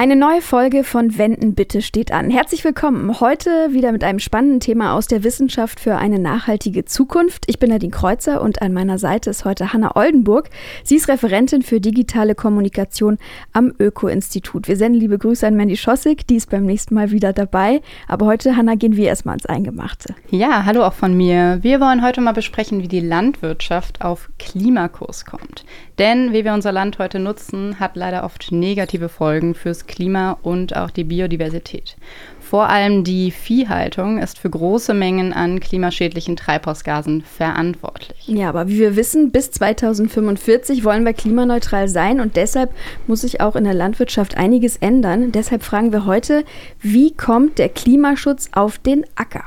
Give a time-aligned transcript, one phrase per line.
[0.00, 2.30] Eine neue Folge von Wenden bitte steht an.
[2.30, 3.20] Herzlich willkommen.
[3.20, 7.44] Heute wieder mit einem spannenden Thema aus der Wissenschaft für eine nachhaltige Zukunft.
[7.48, 10.48] Ich bin Nadine Kreuzer und an meiner Seite ist heute Hanna Oldenburg.
[10.84, 13.18] Sie ist Referentin für digitale Kommunikation
[13.52, 14.68] am Öko-Institut.
[14.68, 17.82] Wir senden liebe Grüße an Mandy Schossig, die ist beim nächsten Mal wieder dabei.
[18.08, 20.14] Aber heute, Hanna, gehen wir erstmal ins Eingemachte.
[20.30, 21.58] Ja, hallo auch von mir.
[21.60, 25.66] Wir wollen heute mal besprechen, wie die Landwirtschaft auf Klimakurs kommt.
[25.98, 30.76] Denn wie wir unser Land heute nutzen, hat leider oft negative Folgen fürs Klima und
[30.76, 31.96] auch die Biodiversität.
[32.40, 38.26] Vor allem die Viehhaltung ist für große Mengen an klimaschädlichen Treibhausgasen verantwortlich.
[38.26, 42.70] Ja, aber wie wir wissen, bis 2045 wollen wir klimaneutral sein und deshalb
[43.06, 45.30] muss sich auch in der Landwirtschaft einiges ändern.
[45.30, 46.44] Deshalb fragen wir heute,
[46.80, 49.44] wie kommt der Klimaschutz auf den Acker?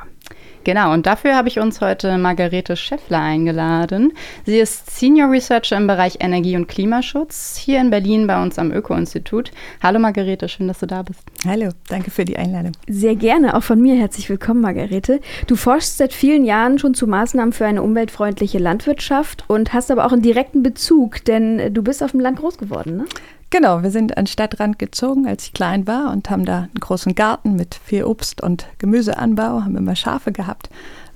[0.64, 4.14] Genau, und dafür habe ich uns heute Margarete Schäffler eingeladen.
[4.46, 8.72] Sie ist Senior Researcher im Bereich Energie- und Klimaschutz hier in Berlin bei uns am
[8.72, 9.52] Öko-Institut.
[9.82, 11.20] Hallo Margarete, schön, dass du da bist.
[11.46, 12.72] Hallo, danke für die Einladung.
[12.88, 15.20] Sehr gerne, auch von mir herzlich willkommen, Margarete.
[15.48, 20.06] Du forschst seit vielen Jahren schon zu Maßnahmen für eine umweltfreundliche Landwirtschaft und hast aber
[20.06, 23.06] auch einen direkten Bezug, denn du bist auf dem Land groß geworden, ne?
[23.54, 26.80] Genau, wir sind an den Stadtrand gezogen, als ich klein war und haben da einen
[26.80, 30.72] großen Garten mit viel Obst- und Gemüseanbau, haben immer Schafe gehabt.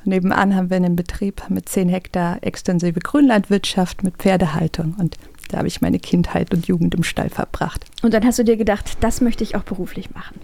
[0.06, 5.18] Und nebenan haben wir einen Betrieb mit 10 Hektar extensive Grünlandwirtschaft mit Pferdehaltung und
[5.50, 7.86] da habe ich meine Kindheit und Jugend im Stall verbracht.
[8.04, 10.40] Und dann hast du dir gedacht, das möchte ich auch beruflich machen.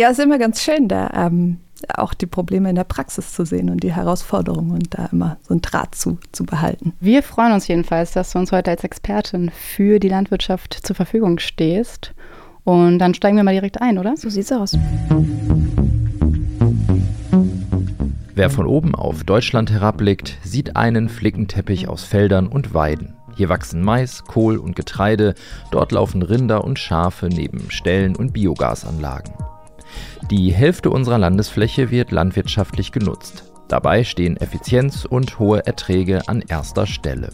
[0.00, 1.58] Ja, ist immer ganz schön, da ähm,
[1.92, 5.54] auch die Probleme in der Praxis zu sehen und die Herausforderungen und da immer so
[5.54, 6.92] einen Draht zu, zu behalten.
[7.00, 11.40] Wir freuen uns jedenfalls, dass du uns heute als Expertin für die Landwirtschaft zur Verfügung
[11.40, 12.14] stehst.
[12.62, 14.16] Und dann steigen wir mal direkt ein, oder?
[14.16, 14.78] So sieht's aus.
[18.36, 23.14] Wer von oben auf Deutschland herabblickt, sieht einen Flickenteppich aus Feldern und Weiden.
[23.34, 25.34] Hier wachsen Mais, Kohl und Getreide,
[25.72, 29.34] dort laufen Rinder und Schafe neben Ställen und Biogasanlagen.
[30.30, 33.44] Die Hälfte unserer Landesfläche wird landwirtschaftlich genutzt.
[33.68, 37.30] Dabei stehen Effizienz und hohe Erträge an erster Stelle.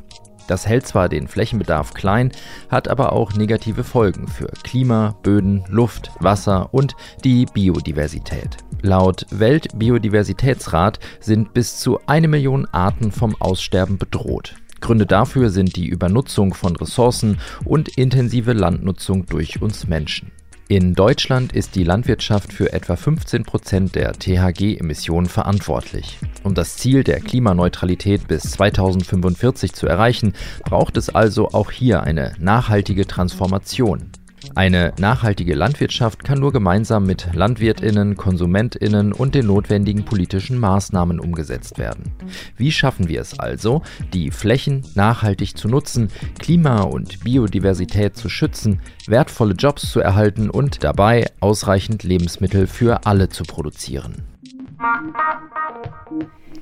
[0.46, 2.30] Das hält zwar den Flächenbedarf klein,
[2.68, 8.58] hat aber auch negative Folgen für Klima, Böden, Luft, Wasser und die Biodiversität.
[8.82, 14.54] Laut Weltbiodiversitätsrat sind bis zu eine Million Arten vom Aussterben bedroht.
[14.80, 20.30] Gründe dafür sind die Übernutzung von Ressourcen und intensive Landnutzung durch uns Menschen.
[20.66, 26.18] In Deutschland ist die Landwirtschaft für etwa 15 Prozent der THG-Emissionen verantwortlich.
[26.42, 30.32] Um das Ziel der Klimaneutralität bis 2045 zu erreichen,
[30.64, 34.10] braucht es also auch hier eine nachhaltige Transformation.
[34.54, 41.78] Eine nachhaltige Landwirtschaft kann nur gemeinsam mit Landwirtinnen, Konsumentinnen und den notwendigen politischen Maßnahmen umgesetzt
[41.78, 42.12] werden.
[42.56, 43.82] Wie schaffen wir es also,
[44.12, 50.84] die Flächen nachhaltig zu nutzen, Klima und Biodiversität zu schützen, wertvolle Jobs zu erhalten und
[50.84, 54.33] dabei ausreichend Lebensmittel für alle zu produzieren?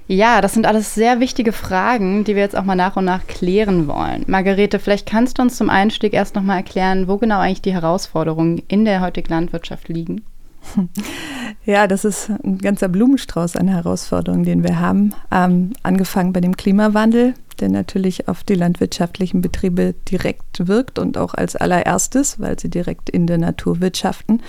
[0.08, 3.26] Ja, das sind alles sehr wichtige Fragen, die wir jetzt auch mal nach und nach
[3.26, 4.24] klären wollen.
[4.26, 7.72] Margarete, vielleicht kannst du uns zum Einstieg erst noch mal erklären, wo genau eigentlich die
[7.72, 10.22] Herausforderungen in der heutigen Landwirtschaft liegen.
[11.64, 15.14] Ja, das ist ein ganzer Blumenstrauß an Herausforderungen, den wir haben.
[15.30, 21.32] Ähm, angefangen bei dem Klimawandel, der natürlich auf die landwirtschaftlichen Betriebe direkt wirkt und auch
[21.32, 24.42] als allererstes, weil sie direkt in der Natur wirtschaften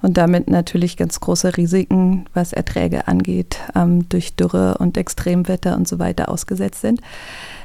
[0.00, 5.86] und damit natürlich ganz große Risiken, was Erträge angeht, ähm, durch Dürre und Extremwetter und
[5.86, 7.02] so weiter ausgesetzt sind.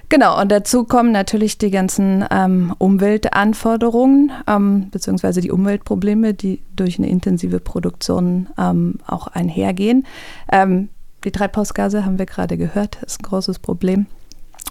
[0.10, 7.00] Genau, und dazu kommen natürlich die ganzen ähm, Umweltanforderungen ähm, beziehungsweise die Umweltprobleme, die durch
[7.00, 10.06] eine intensive Produktion ähm, auch einhergehen.
[10.52, 10.90] Ähm,
[11.24, 14.08] die Treibhausgase haben wir gerade gehört, ist ein großes Problem.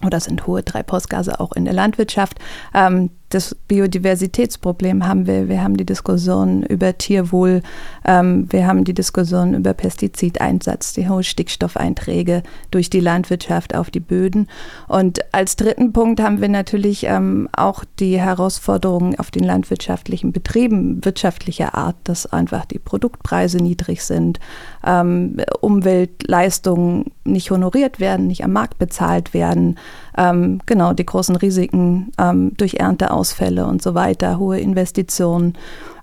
[0.04, 2.38] Oder sind hohe Treibhausgase auch in der Landwirtschaft.
[2.74, 5.48] Ähm, das Biodiversitätsproblem haben wir.
[5.48, 7.62] Wir haben die Diskussion über Tierwohl,
[8.04, 14.00] ähm, wir haben die Diskussion über Pestizideinsatz, die hohen Stickstoffeinträge durch die Landwirtschaft auf die
[14.00, 14.48] Böden.
[14.86, 21.02] Und als dritten Punkt haben wir natürlich ähm, auch die Herausforderungen auf den landwirtschaftlichen Betrieben
[21.04, 24.40] wirtschaftlicher Art, dass einfach die Produktpreise niedrig sind,
[24.86, 29.78] ähm, Umweltleistungen nicht honoriert werden, nicht am Markt bezahlt werden,
[30.18, 32.80] ähm, genau die großen Risiken ähm, durch
[33.22, 35.54] Ernteausfälle und so weiter, hohe Investitionen,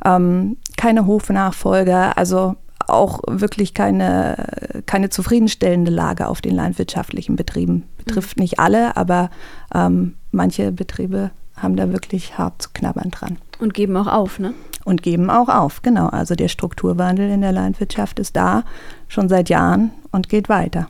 [0.06, 2.56] ähm, keine Hofnachfolger, also
[2.88, 7.84] auch wirklich keine, keine zufriedenstellende Lage auf den landwirtschaftlichen Betrieben.
[7.98, 8.44] Betrifft mhm.
[8.44, 9.30] nicht alle, aber
[9.74, 13.38] ähm, manche Betriebe haben da wirklich hart zu knabbern dran.
[13.60, 14.54] Und geben auch auf, ne?
[14.86, 16.08] Und geben auch auf, genau.
[16.08, 18.64] Also der Strukturwandel in der Landwirtschaft ist da
[19.10, 20.88] schon seit Jahren und geht weiter.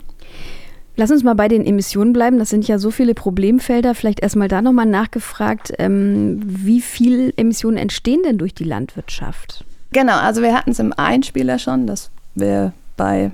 [1.00, 2.40] Lass uns mal bei den Emissionen bleiben.
[2.40, 3.96] Das sind ja so viele Problemfelder.
[3.96, 9.64] Vielleicht erstmal da nochmal nachgefragt, ähm, wie viel Emissionen entstehen denn durch die Landwirtschaft?
[9.94, 13.32] Genau, also wir hatten es im Einspieler schon, dass wir bei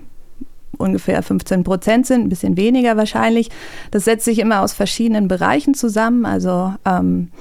[0.78, 3.50] ungefähr 15 Prozent sind, ein bisschen weniger wahrscheinlich.
[3.90, 6.28] Das setzt sich immer aus verschiedenen Bereichen zusammen.
[6.28, 7.32] Also ähm,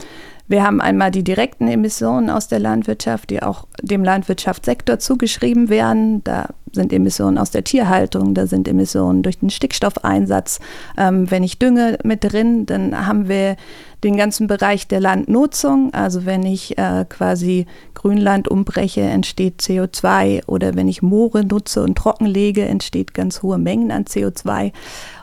[0.47, 6.23] wir haben einmal die direkten Emissionen aus der Landwirtschaft, die auch dem Landwirtschaftssektor zugeschrieben werden.
[6.25, 10.61] Da sind Emissionen aus der Tierhaltung, da sind Emissionen durch den Stickstoffeinsatz.
[10.99, 13.57] Ähm, wenn ich dünge mit drin, dann haben wir
[14.05, 15.93] den ganzen Bereich der Landnutzung.
[15.93, 21.97] Also wenn ich äh, quasi Grünland umbreche, entsteht CO2 oder wenn ich Moore nutze und
[21.97, 24.73] trockenlege, entsteht ganz hohe Mengen an CO2.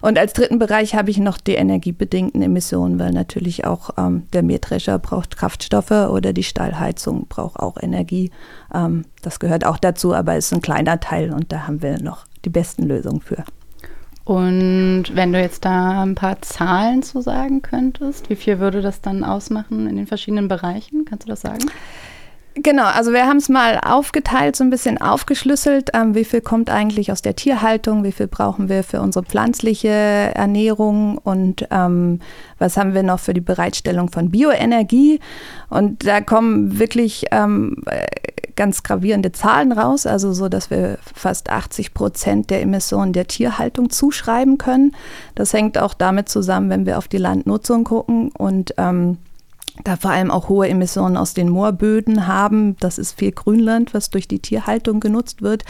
[0.01, 4.41] Und als dritten Bereich habe ich noch die energiebedingten Emissionen, weil natürlich auch ähm, der
[4.41, 8.31] Mähdrescher braucht Kraftstoffe oder die Stallheizung braucht auch Energie.
[8.73, 12.25] Ähm, das gehört auch dazu, aber ist ein kleiner Teil und da haben wir noch
[12.43, 13.43] die besten Lösungen für.
[14.23, 19.01] Und wenn du jetzt da ein paar Zahlen zu sagen könntest, wie viel würde das
[19.01, 21.05] dann ausmachen in den verschiedenen Bereichen?
[21.05, 21.65] Kannst du das sagen?
[22.53, 25.91] Genau, also wir haben es mal aufgeteilt, so ein bisschen aufgeschlüsselt.
[25.93, 28.03] Ähm, wie viel kommt eigentlich aus der Tierhaltung?
[28.03, 31.17] Wie viel brauchen wir für unsere pflanzliche Ernährung?
[31.17, 32.19] Und ähm,
[32.59, 35.21] was haben wir noch für die Bereitstellung von Bioenergie?
[35.69, 37.85] Und da kommen wirklich ähm,
[38.57, 43.89] ganz gravierende Zahlen raus, also so, dass wir fast 80 Prozent der Emissionen der Tierhaltung
[43.89, 44.93] zuschreiben können.
[45.35, 49.17] Das hängt auch damit zusammen, wenn wir auf die Landnutzung gucken und ähm,
[49.83, 52.75] da vor allem auch hohe Emissionen aus den Moorböden haben.
[52.79, 55.63] Das ist viel Grünland, was durch die Tierhaltung genutzt wird.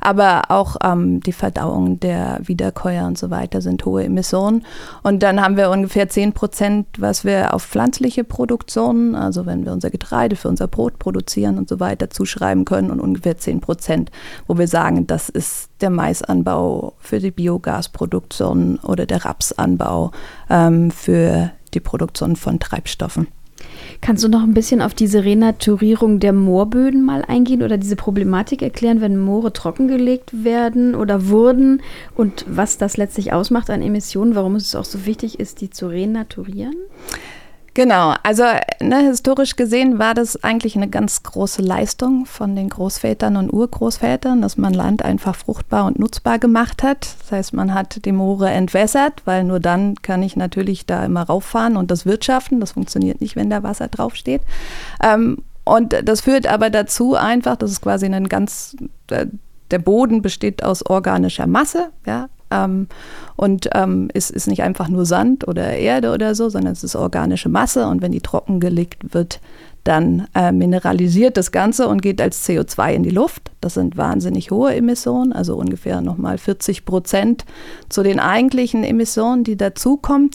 [0.00, 4.64] Aber auch ähm, die Verdauung der Wiederkäuer und so weiter sind hohe Emissionen.
[5.02, 9.72] Und dann haben wir ungefähr 10 Prozent, was wir auf pflanzliche Produktionen, also wenn wir
[9.72, 12.90] unser Getreide für unser Brot produzieren und so weiter, zuschreiben können.
[12.90, 14.10] Und ungefähr 10 Prozent,
[14.46, 20.10] wo wir sagen, das ist der Maisanbau für die Biogasproduktion oder der Rapsanbau
[20.50, 23.28] ähm, für die Produktion von Treibstoffen.
[24.02, 28.60] Kannst du noch ein bisschen auf diese Renaturierung der Moorböden mal eingehen oder diese Problematik
[28.60, 31.82] erklären, wenn Moore trockengelegt werden oder wurden
[32.16, 35.86] und was das letztlich ausmacht an Emissionen, warum es auch so wichtig ist, die zu
[35.86, 36.74] renaturieren?
[37.74, 38.44] Genau, also
[38.82, 44.42] ne, historisch gesehen war das eigentlich eine ganz große Leistung von den Großvätern und Urgroßvätern,
[44.42, 47.16] dass man Land einfach fruchtbar und nutzbar gemacht hat.
[47.20, 51.22] Das heißt, man hat die Moore entwässert, weil nur dann kann ich natürlich da immer
[51.22, 52.60] rauffahren und das wirtschaften.
[52.60, 54.42] Das funktioniert nicht, wenn da Wasser draufsteht.
[55.02, 58.76] Ähm, und das führt aber dazu einfach, das ist quasi ein ganz,
[59.08, 59.26] äh,
[59.70, 62.88] der Boden besteht aus organischer Masse, ja, ähm,
[63.36, 66.94] und ähm, es ist nicht einfach nur Sand oder Erde oder so, sondern es ist
[66.94, 67.86] organische Masse.
[67.86, 69.40] Und wenn die trockengelegt wird,
[69.84, 73.50] dann äh, mineralisiert das Ganze und geht als CO2 in die Luft.
[73.60, 77.44] Das sind wahnsinnig hohe Emissionen, also ungefähr nochmal 40 Prozent
[77.88, 80.30] zu den eigentlichen Emissionen, die dazukommen.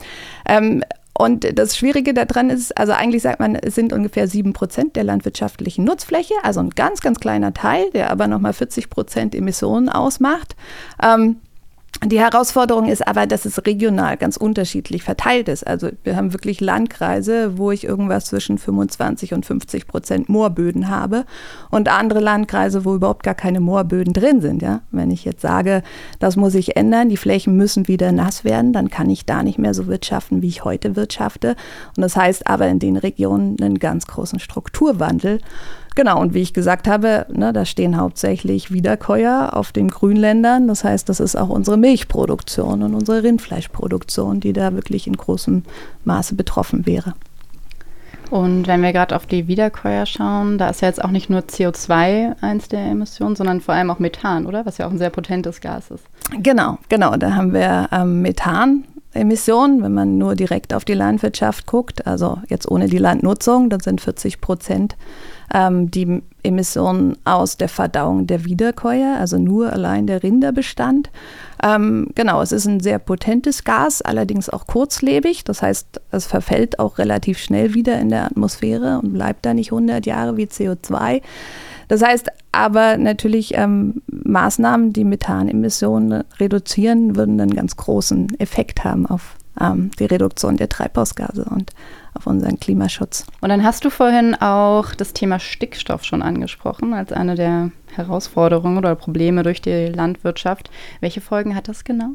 [0.48, 0.84] Ähm,
[1.18, 5.04] und das Schwierige daran ist, also eigentlich sagt man, es sind ungefähr sieben Prozent der
[5.04, 10.56] landwirtschaftlichen Nutzfläche, also ein ganz, ganz kleiner Teil, der aber nochmal 40 Prozent Emissionen ausmacht.
[11.02, 11.38] Ähm,
[12.06, 15.66] die Herausforderung ist aber, dass es regional ganz unterschiedlich verteilt ist.
[15.66, 21.26] Also wir haben wirklich Landkreise, wo ich irgendwas zwischen 25 und 50 Prozent Moorböden habe
[21.72, 24.62] und andere Landkreise, wo überhaupt gar keine Moorböden drin sind.
[24.62, 24.82] Ja?
[24.92, 25.82] Wenn ich jetzt sage,
[26.20, 29.58] das muss ich ändern, die Flächen müssen wieder nass werden, dann kann ich da nicht
[29.58, 31.56] mehr so wirtschaften, wie ich heute wirtschafte.
[31.96, 35.40] Und das heißt aber in den Regionen einen ganz großen Strukturwandel.
[35.98, 40.68] Genau, und wie ich gesagt habe, ne, da stehen hauptsächlich Wiederkäuer auf den Grünländern.
[40.68, 45.64] Das heißt, das ist auch unsere Milchproduktion und unsere Rindfleischproduktion, die da wirklich in großem
[46.06, 47.16] Maße betroffen wäre.
[48.30, 51.40] Und wenn wir gerade auf die Wiederkäuer schauen, da ist ja jetzt auch nicht nur
[51.40, 54.68] CO2 eins der Emissionen, sondern vor allem auch Methan, oder?
[54.68, 56.04] Was ja auch ein sehr potentes Gas ist.
[56.44, 57.18] Genau, genau.
[57.18, 58.84] Da haben wir ähm, Methan.
[59.18, 63.80] Emissionen, wenn man nur direkt auf die Landwirtschaft guckt, also jetzt ohne die Landnutzung, dann
[63.80, 64.96] sind 40 Prozent
[65.54, 71.10] ähm, die Emissionen aus der Verdauung der Wiederkäuer, also nur allein der Rinderbestand.
[71.64, 75.44] Ähm, genau, es ist ein sehr potentes Gas, allerdings auch kurzlebig.
[75.44, 79.72] Das heißt, es verfällt auch relativ schnell wieder in der Atmosphäre und bleibt da nicht
[79.72, 81.22] 100 Jahre wie CO2.
[81.88, 89.06] Das heißt aber natürlich ähm, Maßnahmen, die Methanemissionen reduzieren, würden einen ganz großen Effekt haben
[89.06, 91.72] auf ähm, die Reduktion der Treibhausgase und
[92.14, 93.26] auf unseren Klimaschutz.
[93.42, 98.78] Und dann hast du vorhin auch das Thema Stickstoff schon angesprochen als eine der Herausforderungen
[98.78, 100.70] oder Probleme durch die Landwirtschaft.
[101.00, 102.12] Welche Folgen hat das genau?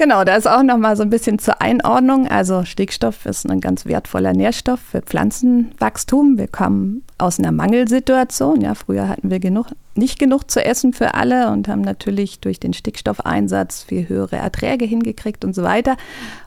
[0.00, 2.26] Genau, da ist auch noch mal so ein bisschen zur Einordnung.
[2.26, 6.38] Also Stickstoff ist ein ganz wertvoller Nährstoff für Pflanzenwachstum.
[6.38, 8.62] Wir kommen aus einer Mangelsituation.
[8.62, 12.58] Ja, früher hatten wir genug, nicht genug zu essen für alle und haben natürlich durch
[12.58, 15.98] den Stickstoffeinsatz viel höhere Erträge hingekriegt und so weiter.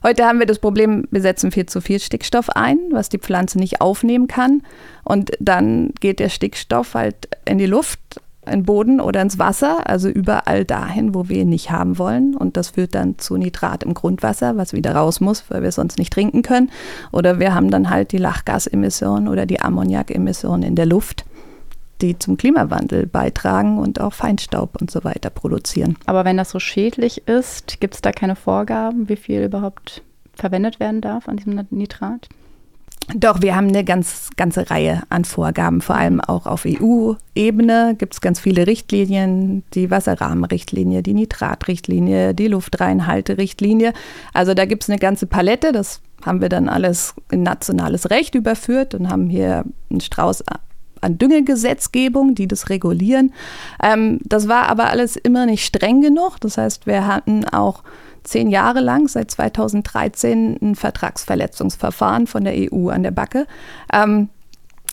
[0.02, 3.60] Heute haben wir das Problem, wir setzen viel zu viel Stickstoff ein, was die Pflanze
[3.60, 4.64] nicht aufnehmen kann.
[5.04, 8.00] Und dann geht der Stickstoff halt in die Luft
[8.46, 12.36] in den Boden oder ins Wasser, also überall dahin, wo wir ihn nicht haben wollen.
[12.36, 15.98] Und das führt dann zu Nitrat im Grundwasser, was wieder raus muss, weil wir sonst
[15.98, 16.72] nicht trinken können.
[17.12, 21.26] Oder wir haben dann halt die Lachgasemissionen oder die Ammoniakemissionen in der Luft,
[22.02, 25.98] die zum Klimawandel beitragen und auch Feinstaub und so weiter produzieren.
[26.06, 30.02] Aber wenn das so schädlich ist, gibt es da keine Vorgaben, wie viel überhaupt
[30.36, 32.28] verwendet werden darf an diesem Nitrat?
[33.16, 38.14] Doch, wir haben eine ganz, ganze Reihe an Vorgaben, vor allem auch auf EU-Ebene gibt
[38.14, 43.94] es ganz viele Richtlinien, die Wasserrahmenrichtlinie, die Nitratrichtlinie, die Luftreinhalterichtlinie.
[44.34, 48.36] Also da gibt es eine ganze Palette, das haben wir dann alles in nationales Recht
[48.36, 50.44] überführt und haben hier einen Strauß
[51.02, 53.34] an Düngegesetzgebung, die das regulieren.
[53.82, 56.40] Ähm, das war aber alles immer nicht streng genug.
[56.40, 57.84] Das heißt, wir hatten auch
[58.24, 63.48] zehn Jahre lang, seit 2013, ein Vertragsverletzungsverfahren von der EU an der Backe.
[63.92, 64.30] Ähm,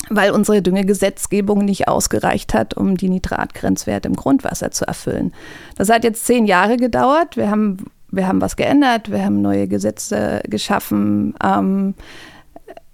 [0.09, 5.33] weil unsere Düngegesetzgebung nicht ausgereicht hat, um die Nitratgrenzwerte im Grundwasser zu erfüllen.
[5.77, 7.37] Das hat jetzt zehn Jahre gedauert.
[7.37, 7.77] Wir haben,
[8.11, 11.35] wir haben was geändert, wir haben neue Gesetze geschaffen.
[11.45, 11.95] Ähm,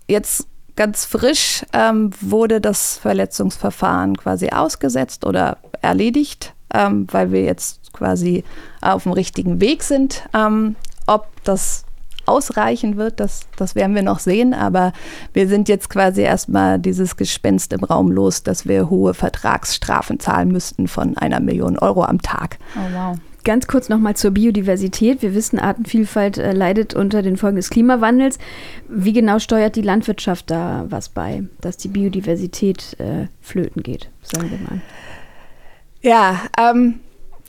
[0.08, 7.92] jetzt ganz frisch ähm, wurde das Verletzungsverfahren quasi ausgesetzt oder erledigt, ähm, weil wir jetzt
[7.92, 8.44] quasi
[8.80, 10.22] auf dem richtigen Weg sind.
[10.34, 11.86] Ähm, ob das
[12.26, 14.52] ausreichen wird, das, das werden wir noch sehen.
[14.52, 14.92] Aber
[15.32, 20.50] wir sind jetzt quasi erstmal dieses Gespenst im Raum los, dass wir hohe Vertragsstrafen zahlen
[20.50, 22.58] müssten von einer Million Euro am Tag.
[22.76, 23.18] Oh, wow.
[23.44, 25.22] Ganz kurz nochmal zur Biodiversität.
[25.22, 28.38] Wir wissen, Artenvielfalt äh, leidet unter den Folgen des Klimawandels.
[28.88, 34.50] Wie genau steuert die Landwirtschaft da was bei, dass die Biodiversität äh, flöten geht, sagen
[34.50, 34.80] wir mal?
[36.02, 37.00] Ja, ähm,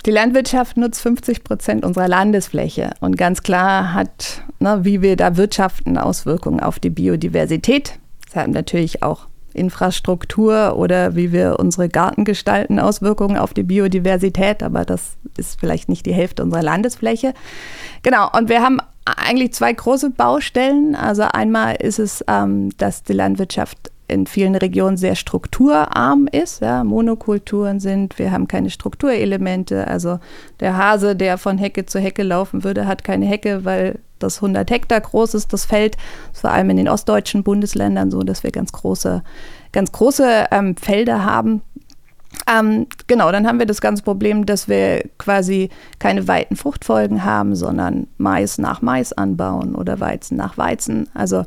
[0.06, 5.38] die Landwirtschaft nutzt 50 Prozent unserer Landesfläche und ganz klar hat, ne, wie wir da
[5.38, 8.00] wirtschaften, Auswirkungen auf die Biodiversität.
[8.28, 14.64] Es hat natürlich auch Infrastruktur oder wie wir unsere Garten gestalten, Auswirkungen auf die Biodiversität,
[14.64, 17.34] aber das ist vielleicht nicht die Hälfte unserer Landesfläche.
[18.04, 20.96] Genau, und wir haben eigentlich zwei große Baustellen.
[20.96, 26.62] Also einmal ist es, ähm, dass die Landwirtschaft in vielen Regionen sehr strukturarm ist.
[26.62, 29.88] Ja, Monokulturen sind, wir haben keine Strukturelemente.
[29.88, 30.20] Also
[30.60, 34.70] der Hase, der von Hecke zu Hecke laufen würde, hat keine Hecke, weil das 100
[34.72, 35.98] Hektar groß ist, das Feld.
[36.34, 39.24] Vor allem in den ostdeutschen Bundesländern so, dass wir ganz große,
[39.74, 41.62] ganz große ähm, Felder haben.
[42.50, 47.56] Ähm, genau, dann haben wir das ganze Problem, dass wir quasi keine weiten Fruchtfolgen haben,
[47.56, 51.10] sondern Mais nach Mais anbauen oder Weizen nach Weizen.
[51.14, 51.46] Also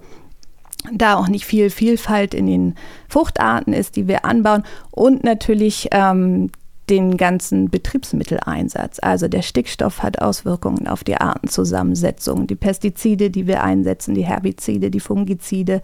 [0.93, 2.75] da auch nicht viel Vielfalt in den
[3.09, 6.51] Fruchtarten ist, die wir anbauen und natürlich ähm,
[6.91, 8.99] den ganzen Betriebsmitteleinsatz.
[9.01, 14.91] Also der Stickstoff hat Auswirkungen auf die Artenzusammensetzung, die Pestizide, die wir einsetzen, die Herbizide,
[14.91, 15.83] die Fungizide.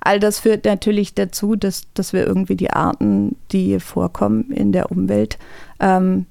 [0.00, 4.90] All das führt natürlich dazu, dass, dass wir irgendwie die Arten, die vorkommen in der
[4.90, 5.38] Umwelt,
[5.78, 6.26] ähm,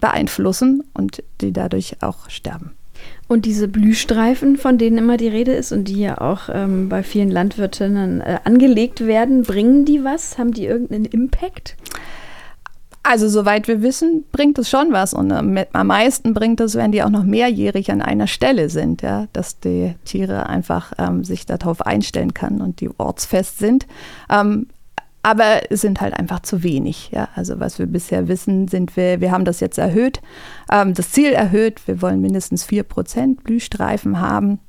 [0.00, 2.72] beeinflussen und die dadurch auch sterben.
[3.28, 7.02] Und diese Blühstreifen, von denen immer die Rede ist und die ja auch ähm, bei
[7.02, 10.38] vielen Landwirtinnen äh, angelegt werden, bringen die was?
[10.38, 11.76] Haben die irgendeinen Impact?
[13.02, 15.12] Also soweit wir wissen, bringt es schon was.
[15.12, 19.02] Und äh, am meisten bringt es, wenn die auch noch mehrjährig an einer Stelle sind,
[19.02, 23.86] ja, dass die Tiere einfach ähm, sich darauf einstellen können und die ortsfest sind.
[24.30, 24.68] Ähm,
[25.22, 27.10] aber es sind halt einfach zu wenig.
[27.12, 27.28] Ja?
[27.34, 30.20] Also was wir bisher wissen, sind wir, wir haben das jetzt erhöht,
[30.72, 31.86] ähm, das Ziel erhöht.
[31.86, 34.60] Wir wollen mindestens 4% Blühstreifen haben.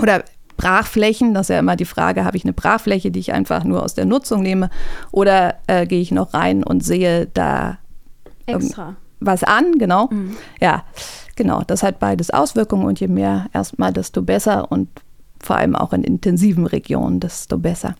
[0.00, 0.24] Oder
[0.56, 3.82] Brachflächen, das ist ja immer die Frage, habe ich eine Brachfläche, die ich einfach nur
[3.82, 4.70] aus der Nutzung nehme,
[5.12, 7.78] oder äh, gehe ich noch rein und sehe da
[8.44, 8.96] Extra.
[9.20, 10.08] was an, genau.
[10.10, 10.36] Mhm.
[10.60, 10.84] Ja,
[11.36, 14.88] genau, das hat beides Auswirkungen und je mehr erstmal, desto besser und
[15.40, 17.94] vor allem auch in intensiven Regionen, desto besser.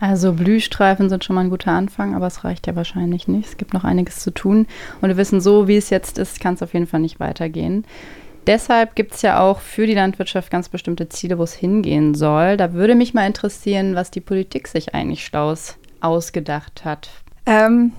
[0.00, 3.48] Also Blühstreifen sind schon mal ein guter Anfang, aber es reicht ja wahrscheinlich nicht.
[3.48, 4.66] Es gibt noch einiges zu tun.
[5.02, 7.84] Und wir wissen, so wie es jetzt ist, kann es auf jeden Fall nicht weitergehen.
[8.46, 12.56] Deshalb gibt es ja auch für die Landwirtschaft ganz bestimmte Ziele, wo es hingehen soll.
[12.56, 17.10] Da würde mich mal interessieren, was die Politik sich eigentlich Schlaus ausgedacht hat.
[17.44, 17.92] Ähm,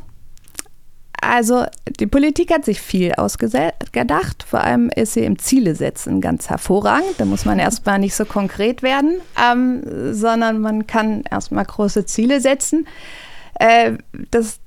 [1.21, 1.65] also
[1.99, 4.43] die Politik hat sich viel ausgedacht.
[4.47, 7.13] Vor allem ist sie im Ziele setzen ganz hervorragend.
[7.17, 12.41] Da muss man erstmal nicht so konkret werden, ähm, sondern man kann erstmal große Ziele
[12.41, 12.87] setzen.
[13.59, 13.93] Äh,
[14.31, 14.59] das,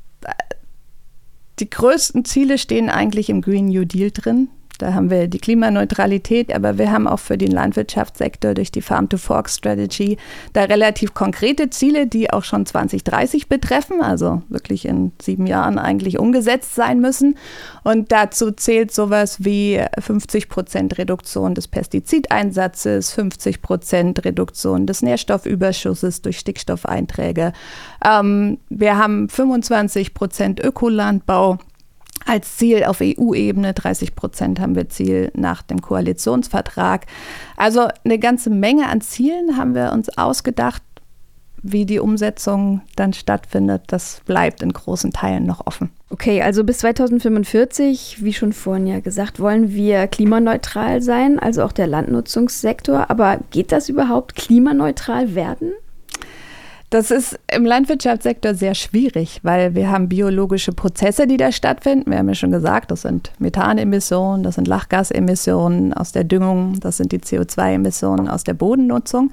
[1.58, 4.48] die größten Ziele stehen eigentlich im Green New Deal drin.
[4.78, 10.18] Da haben wir die Klimaneutralität, aber wir haben auch für den Landwirtschaftssektor durch die Farm-to-Fork-Strategy
[10.52, 16.18] da relativ konkrete Ziele, die auch schon 2030 betreffen, also wirklich in sieben Jahren eigentlich
[16.18, 17.36] umgesetzt sein müssen.
[17.84, 26.22] Und dazu zählt sowas wie 50 Prozent Reduktion des Pestizideinsatzes, 50 Prozent Reduktion des Nährstoffüberschusses
[26.22, 27.52] durch Stickstoffeinträge.
[28.04, 31.58] Ähm, wir haben 25 Prozent Ökolandbau
[32.26, 33.74] als Ziel auf EU-Ebene.
[33.74, 37.06] 30 Prozent haben wir Ziel nach dem Koalitionsvertrag.
[37.56, 40.82] Also eine ganze Menge an Zielen haben wir uns ausgedacht.
[41.66, 45.88] Wie die Umsetzung dann stattfindet, das bleibt in großen Teilen noch offen.
[46.10, 51.72] Okay, also bis 2045, wie schon vorhin ja gesagt, wollen wir klimaneutral sein, also auch
[51.72, 53.08] der Landnutzungssektor.
[53.08, 55.72] Aber geht das überhaupt klimaneutral werden?
[56.94, 62.08] Das ist im Landwirtschaftssektor sehr schwierig, weil wir haben biologische Prozesse, die da stattfinden.
[62.08, 66.98] Wir haben ja schon gesagt, das sind Methanemissionen, das sind Lachgasemissionen aus der Düngung, das
[66.98, 69.32] sind die CO2-Emissionen aus der Bodennutzung.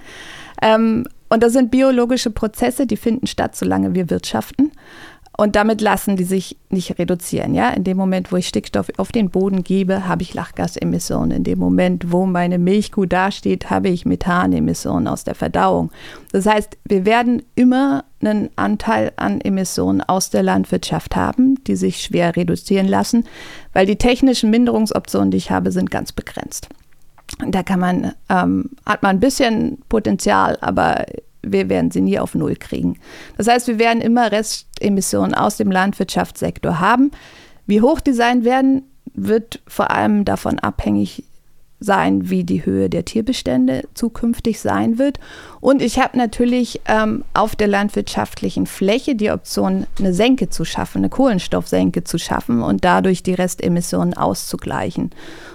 [0.59, 4.71] Ähm, und das sind biologische Prozesse, die finden statt, solange wir wirtschaften.
[5.41, 7.55] Und damit lassen die sich nicht reduzieren.
[7.55, 7.71] Ja?
[7.71, 11.37] In dem Moment, wo ich Stickstoff auf den Boden gebe, habe ich Lachgasemissionen.
[11.37, 15.89] In dem Moment, wo meine Milchkuh dasteht, habe ich Methanemissionen aus der Verdauung.
[16.31, 22.03] Das heißt, wir werden immer einen Anteil an Emissionen aus der Landwirtschaft haben, die sich
[22.03, 23.25] schwer reduzieren lassen,
[23.73, 26.69] weil die technischen Minderungsoptionen, die ich habe, sind ganz begrenzt.
[27.47, 31.03] Da kann man, ähm, hat man ein bisschen Potenzial, aber
[31.43, 32.99] wir werden sie nie auf Null kriegen.
[33.37, 37.11] Das heißt, wir werden immer Restemissionen aus dem Landwirtschaftssektor haben.
[37.65, 38.83] Wie hoch die sein werden,
[39.13, 41.23] wird vor allem davon abhängig
[41.81, 45.19] sein, wie die Höhe der Tierbestände zukünftig sein wird.
[45.59, 50.99] Und ich habe natürlich ähm, auf der landwirtschaftlichen Fläche die Option, eine Senke zu schaffen,
[50.99, 55.09] eine Kohlenstoffsenke zu schaffen und dadurch die Restemissionen auszugleichen.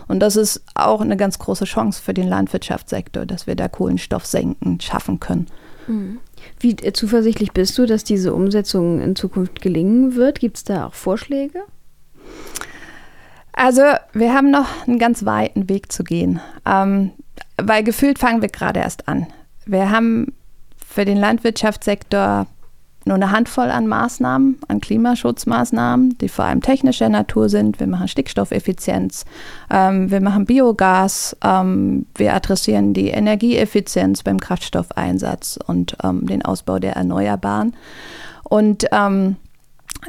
[0.08, 4.80] Und das ist auch eine ganz große Chance für den Landwirtschaftssektor, dass wir da Kohlenstoffsenken
[4.80, 5.46] schaffen können.
[5.86, 6.20] Mhm.
[6.60, 10.40] Wie äh, zuversichtlich bist du, dass diese Umsetzung in Zukunft gelingen wird?
[10.40, 11.60] Gibt es da auch Vorschläge?
[13.52, 17.12] Also wir haben noch einen ganz weiten Weg zu gehen, ähm,
[17.56, 19.26] weil gefühlt fangen wir gerade erst an.
[19.64, 20.34] Wir haben
[20.76, 22.46] für den Landwirtschaftssektor
[23.06, 27.78] nur eine Handvoll an Maßnahmen, an Klimaschutzmaßnahmen, die vor allem technischer Natur sind.
[27.78, 29.24] Wir machen Stickstoffeffizienz,
[29.70, 36.80] ähm, wir machen Biogas, ähm, wir adressieren die Energieeffizienz beim Kraftstoffeinsatz und ähm, den Ausbau
[36.80, 37.76] der Erneuerbaren.
[38.42, 39.36] Und ähm,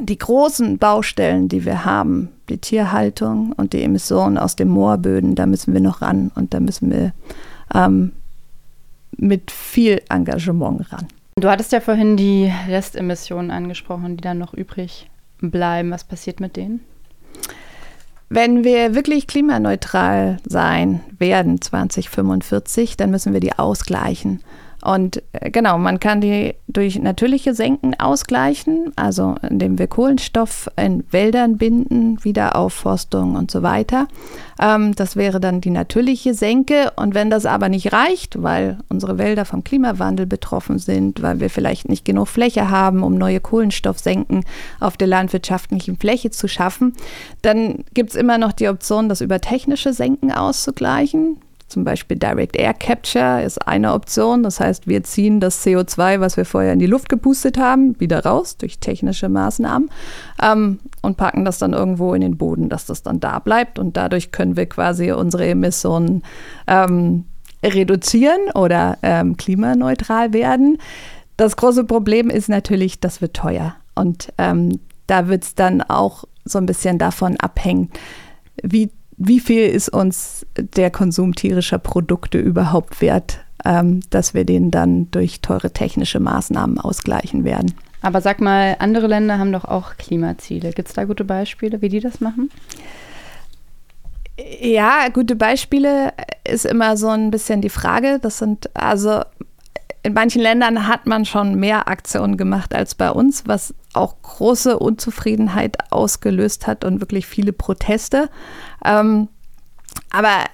[0.00, 5.46] die großen Baustellen, die wir haben, die Tierhaltung und die Emissionen aus den Moorböden, da
[5.46, 7.12] müssen wir noch ran und da müssen wir
[7.74, 8.12] ähm,
[9.16, 11.06] mit viel Engagement ran.
[11.40, 15.08] Du hattest ja vorhin die Restemissionen angesprochen, die dann noch übrig
[15.40, 15.90] bleiben.
[15.92, 16.80] Was passiert mit denen?
[18.28, 24.42] Wenn wir wirklich klimaneutral sein werden 2045, dann müssen wir die ausgleichen.
[24.88, 31.04] Und äh, genau, man kann die durch natürliche Senken ausgleichen, also indem wir Kohlenstoff in
[31.10, 34.08] Wäldern binden, Wiederaufforstung und so weiter.
[34.58, 36.90] Ähm, das wäre dann die natürliche Senke.
[36.96, 41.50] Und wenn das aber nicht reicht, weil unsere Wälder vom Klimawandel betroffen sind, weil wir
[41.50, 44.46] vielleicht nicht genug Fläche haben, um neue Kohlenstoffsenken
[44.80, 46.94] auf der landwirtschaftlichen Fläche zu schaffen,
[47.42, 51.36] dann gibt es immer noch die Option, das über technische Senken auszugleichen.
[51.68, 54.42] Zum Beispiel Direct Air Capture ist eine Option.
[54.42, 58.24] Das heißt, wir ziehen das CO2, was wir vorher in die Luft gepustet haben, wieder
[58.24, 59.90] raus durch technische Maßnahmen
[60.42, 63.78] ähm, und packen das dann irgendwo in den Boden, dass das dann da bleibt.
[63.78, 66.22] Und dadurch können wir quasi unsere Emissionen
[66.66, 67.26] ähm,
[67.62, 70.78] reduzieren oder ähm, klimaneutral werden.
[71.36, 73.76] Das große Problem ist natürlich, das wird teuer.
[73.94, 77.90] Und ähm, da wird es dann auch so ein bisschen davon abhängen,
[78.62, 84.70] wie wie viel ist uns der Konsum tierischer Produkte überhaupt wert, ähm, dass wir den
[84.70, 87.74] dann durch teure technische Maßnahmen ausgleichen werden.
[88.00, 90.70] Aber sag mal, andere Länder haben doch auch Klimaziele.
[90.72, 92.50] Gibt es da gute Beispiele, wie die das machen?
[94.60, 96.12] Ja, gute Beispiele
[96.48, 98.20] ist immer so ein bisschen die Frage.
[98.22, 99.22] Das sind also
[100.04, 104.78] in manchen Ländern hat man schon mehr Aktionen gemacht als bei uns, was auch große
[104.78, 108.30] Unzufriedenheit ausgelöst hat und wirklich viele Proteste.
[108.84, 109.28] Ähm,
[110.10, 110.46] aber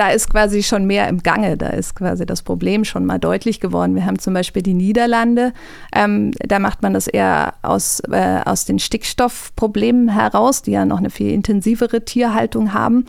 [0.00, 1.58] da ist quasi schon mehr im Gange.
[1.58, 3.94] Da ist quasi das Problem schon mal deutlich geworden.
[3.94, 5.52] Wir haben zum Beispiel die Niederlande.
[5.94, 11.00] Ähm, da macht man das eher aus, äh, aus den Stickstoffproblemen heraus, die ja noch
[11.00, 13.04] eine viel intensivere Tierhaltung haben.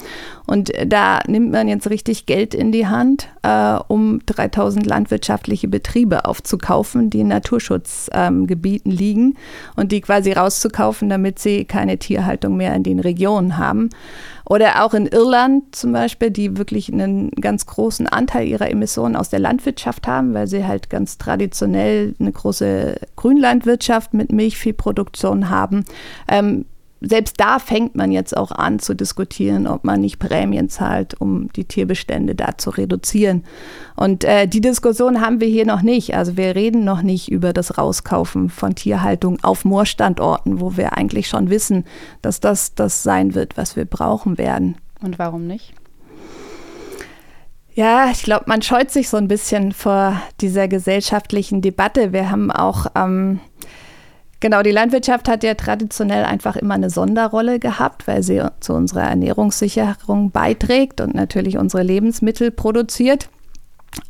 [0.48, 6.26] Und da nimmt man jetzt richtig Geld in die Hand, äh, um 3000 landwirtschaftliche Betriebe
[6.26, 9.38] aufzukaufen, die in Naturschutzgebieten ähm, liegen
[9.78, 13.92] und die quasi rauszukaufen, damit sie keine Tierhaltung mehr in den Regionen haben.
[14.52, 19.30] Oder auch in Irland zum Beispiel, die wirklich einen ganz großen Anteil ihrer Emissionen aus
[19.30, 25.84] der Landwirtschaft haben, weil sie halt ganz traditionell eine große Grünlandwirtschaft mit Milchviehproduktion haben.
[26.28, 26.66] Ähm,
[27.02, 31.52] selbst da fängt man jetzt auch an zu diskutieren, ob man nicht Prämien zahlt, um
[31.54, 33.44] die Tierbestände da zu reduzieren.
[33.96, 36.16] Und äh, die Diskussion haben wir hier noch nicht.
[36.16, 41.28] Also wir reden noch nicht über das Rauskaufen von Tierhaltung auf Moorstandorten, wo wir eigentlich
[41.28, 41.86] schon wissen,
[42.22, 44.76] dass das das sein wird, was wir brauchen werden.
[45.02, 45.74] Und warum nicht?
[47.82, 52.14] Ja, ich glaube, man scheut sich so ein bisschen vor dieser gesellschaftlichen Debatte.
[52.14, 53.40] Wir haben auch ähm,
[54.40, 59.06] Genau, die Landwirtschaft hat ja traditionell einfach immer eine Sonderrolle gehabt, weil sie zu unserer
[59.06, 63.30] Ernährungssicherung beiträgt und natürlich unsere Lebensmittel produziert.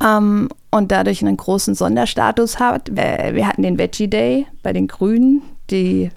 [0.04, 2.94] Ähm, und dadurch einen großen Sonderstatus hat.
[2.94, 6.10] Wir hatten den Veggie Day bei den Grünen, die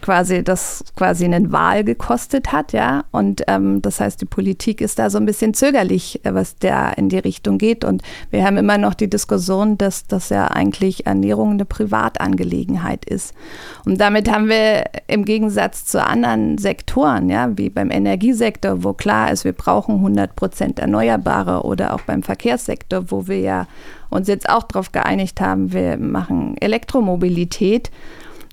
[0.00, 3.04] quasi das quasi einen Wahl gekostet hat, ja.
[3.10, 6.90] Und ähm, das heißt, die Politik ist da so ein bisschen zögerlich, äh, was da
[6.90, 7.84] in die Richtung geht.
[7.84, 13.34] Und wir haben immer noch die Diskussion, dass das ja eigentlich Ernährung eine Privatangelegenheit ist.
[13.84, 19.30] Und damit haben wir im Gegensatz zu anderen Sektoren, ja, wie beim Energiesektor, wo klar
[19.30, 23.66] ist, wir brauchen 100 Prozent Erneuerbare oder auch beim Verkehrssektor, wo wir ja
[24.10, 27.90] uns jetzt auch darauf geeinigt haben, wir machen Elektromobilität.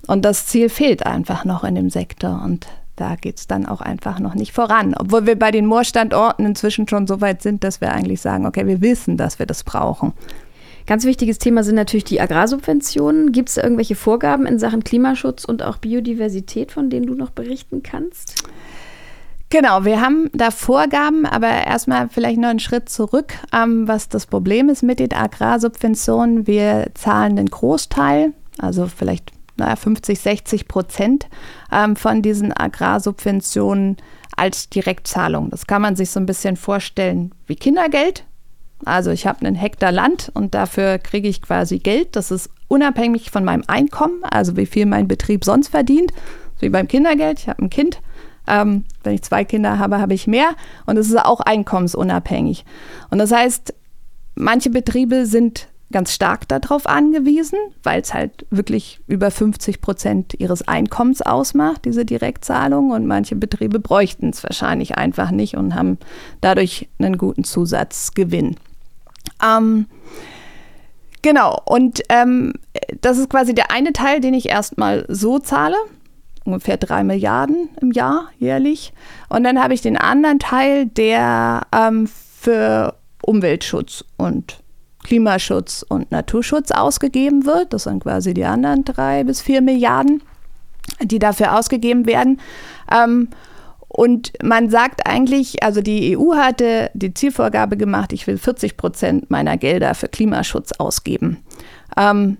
[0.06, 2.42] Und das Ziel fehlt einfach noch in dem Sektor.
[2.44, 2.66] Und
[2.96, 4.94] da geht es dann auch einfach noch nicht voran.
[4.98, 8.66] Obwohl wir bei den Moorstandorten inzwischen schon so weit sind, dass wir eigentlich sagen, okay,
[8.66, 10.12] wir wissen, dass wir das brauchen.
[10.86, 13.32] Ganz wichtiges Thema sind natürlich die Agrarsubventionen.
[13.32, 17.82] Gibt es irgendwelche Vorgaben in Sachen Klimaschutz und auch Biodiversität, von denen du noch berichten
[17.82, 18.44] kannst?
[19.48, 24.26] Genau, wir haben da Vorgaben, aber erstmal vielleicht noch einen Schritt zurück, ähm, was das
[24.26, 26.46] Problem ist mit den Agrarsubventionen.
[26.46, 31.28] Wir zahlen den Großteil, also vielleicht naja, 50, 60 Prozent
[31.72, 33.96] ähm, von diesen Agrarsubventionen
[34.36, 35.50] als Direktzahlung.
[35.50, 38.24] Das kann man sich so ein bisschen vorstellen wie Kindergeld.
[38.84, 42.14] Also ich habe einen Hektar Land und dafür kriege ich quasi Geld.
[42.14, 46.12] Das ist unabhängig von meinem Einkommen, also wie viel mein Betrieb sonst verdient.
[46.58, 47.40] Wie beim Kindergeld.
[47.40, 48.00] Ich habe ein Kind.
[48.46, 50.50] Ähm, wenn ich zwei Kinder habe, habe ich mehr.
[50.84, 52.64] Und es ist auch einkommensunabhängig.
[53.10, 53.74] Und das heißt,
[54.34, 60.66] manche Betriebe sind ganz stark darauf angewiesen, weil es halt wirklich über 50 Prozent ihres
[60.66, 62.90] Einkommens ausmacht, diese Direktzahlung.
[62.90, 65.98] Und manche Betriebe bräuchten es wahrscheinlich einfach nicht und haben
[66.40, 68.56] dadurch einen guten Zusatzgewinn.
[69.44, 69.86] Ähm,
[71.22, 72.54] genau, und ähm,
[73.00, 75.76] das ist quasi der eine Teil, den ich erstmal so zahle.
[76.44, 78.92] Ungefähr drei Milliarden im Jahr jährlich.
[79.28, 84.60] Und dann habe ich den anderen Teil, der ähm, für Umweltschutz und
[85.06, 87.72] Klimaschutz und Naturschutz ausgegeben wird.
[87.72, 90.20] Das sind quasi die anderen drei bis vier Milliarden,
[91.00, 92.40] die dafür ausgegeben werden.
[92.92, 93.28] Ähm,
[93.88, 99.30] und man sagt eigentlich, also die EU hatte die Zielvorgabe gemacht, ich will 40 Prozent
[99.30, 101.38] meiner Gelder für Klimaschutz ausgeben.
[101.96, 102.36] Ähm,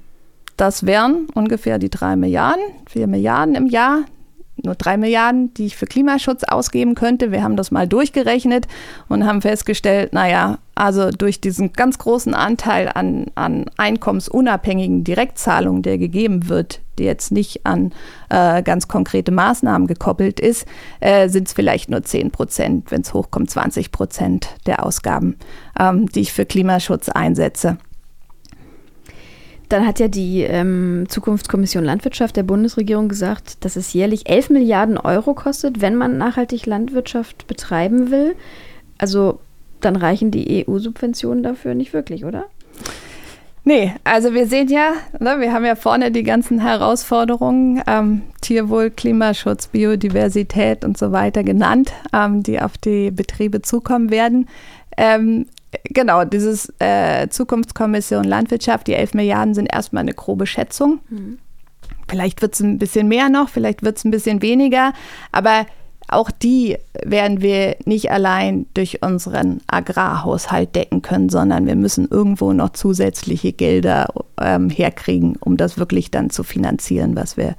[0.57, 4.05] das wären ungefähr die drei Milliarden, vier Milliarden im Jahr
[4.63, 7.31] nur drei Milliarden, die ich für Klimaschutz ausgeben könnte.
[7.31, 8.67] Wir haben das mal durchgerechnet
[9.09, 15.97] und haben festgestellt, naja, also durch diesen ganz großen Anteil an, an einkommensunabhängigen Direktzahlungen, der
[15.97, 17.93] gegeben wird, die jetzt nicht an
[18.29, 20.67] äh, ganz konkrete Maßnahmen gekoppelt ist,
[21.01, 25.37] äh, sind es vielleicht nur 10 Prozent, wenn es hochkommt, 20 Prozent der Ausgaben,
[25.81, 27.79] ähm, die ich für Klimaschutz einsetze.
[29.71, 34.99] Dann hat ja die ähm, Zukunftskommission Landwirtschaft der Bundesregierung gesagt, dass es jährlich 11 Milliarden
[34.99, 38.37] Euro kostet, wenn man nachhaltig Landwirtschaft betreiben will.
[38.99, 39.41] Also
[39.81, 42.47] dann reichen die EU-Subventionen dafür nicht wirklich, oder?
[43.69, 48.91] Nee, also wir sehen ja, ne, wir haben ja vorne die ganzen Herausforderungen, ähm, Tierwohl,
[48.91, 54.49] Klimaschutz, Biodiversität und so weiter genannt, ähm, die auf die Betriebe zukommen werden.
[54.97, 55.47] Ähm,
[55.83, 61.01] genau, dieses äh, Zukunftskommission Landwirtschaft, die 11 Milliarden sind erstmal eine grobe Schätzung.
[61.09, 61.39] Mhm.
[62.09, 64.93] Vielleicht wird es ein bisschen mehr noch, vielleicht wird es ein bisschen weniger,
[65.33, 65.67] aber
[66.09, 72.53] auch die werden wir nicht allein durch unseren Agrarhaushalt decken können, sondern wir müssen irgendwo
[72.53, 74.09] noch zusätzliche Gelder
[74.41, 77.57] ähm, herkriegen, um das wirklich dann zu finanzieren, was wir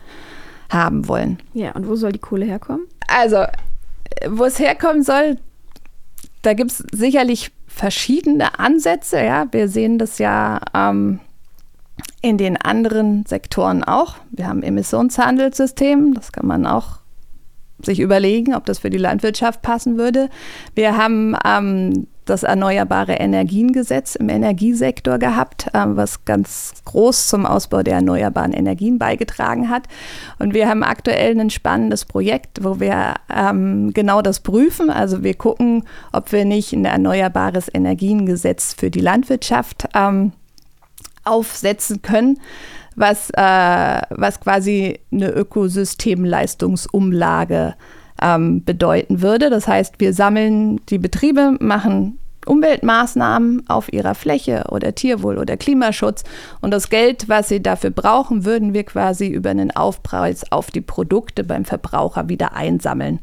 [0.70, 1.40] haben wollen.
[1.54, 2.88] Ja, und wo soll die Kohle herkommen?
[3.08, 3.44] Also,
[4.30, 5.38] wo es herkommen soll,
[6.42, 9.22] da gibt es sicherlich verschiedene Ansätze.
[9.22, 11.20] Ja, wir sehen das ja ähm,
[12.22, 14.16] in den anderen Sektoren auch.
[14.32, 17.00] Wir haben Emissionshandelssystem, das kann man auch
[17.82, 20.30] sich überlegen, ob das für die Landwirtschaft passen würde.
[20.76, 27.84] Wir haben ähm, das Erneuerbare Energiengesetz im Energiesektor gehabt, ähm, was ganz groß zum Ausbau
[27.84, 29.84] der erneuerbaren Energien beigetragen hat.
[30.40, 34.90] Und wir haben aktuell ein spannendes Projekt, wo wir ähm, genau das prüfen.
[34.90, 40.34] Also wir gucken, ob wir nicht ein erneuerbares Energiengesetz für die Landwirtschaft ähm,
[41.24, 42.40] aufsetzen können
[42.98, 47.76] was, äh, was quasi eine Ökosystemleistungsumlage
[48.22, 49.50] ähm, bedeuten würde.
[49.50, 56.24] Das heißt, wir sammeln die Betriebe, machen Umweltmaßnahmen auf ihrer Fläche oder Tierwohl oder Klimaschutz.
[56.62, 60.82] Und das Geld, was sie dafür brauchen, würden wir quasi über einen Aufpreis auf die
[60.82, 63.20] Produkte beim Verbraucher wieder einsammeln.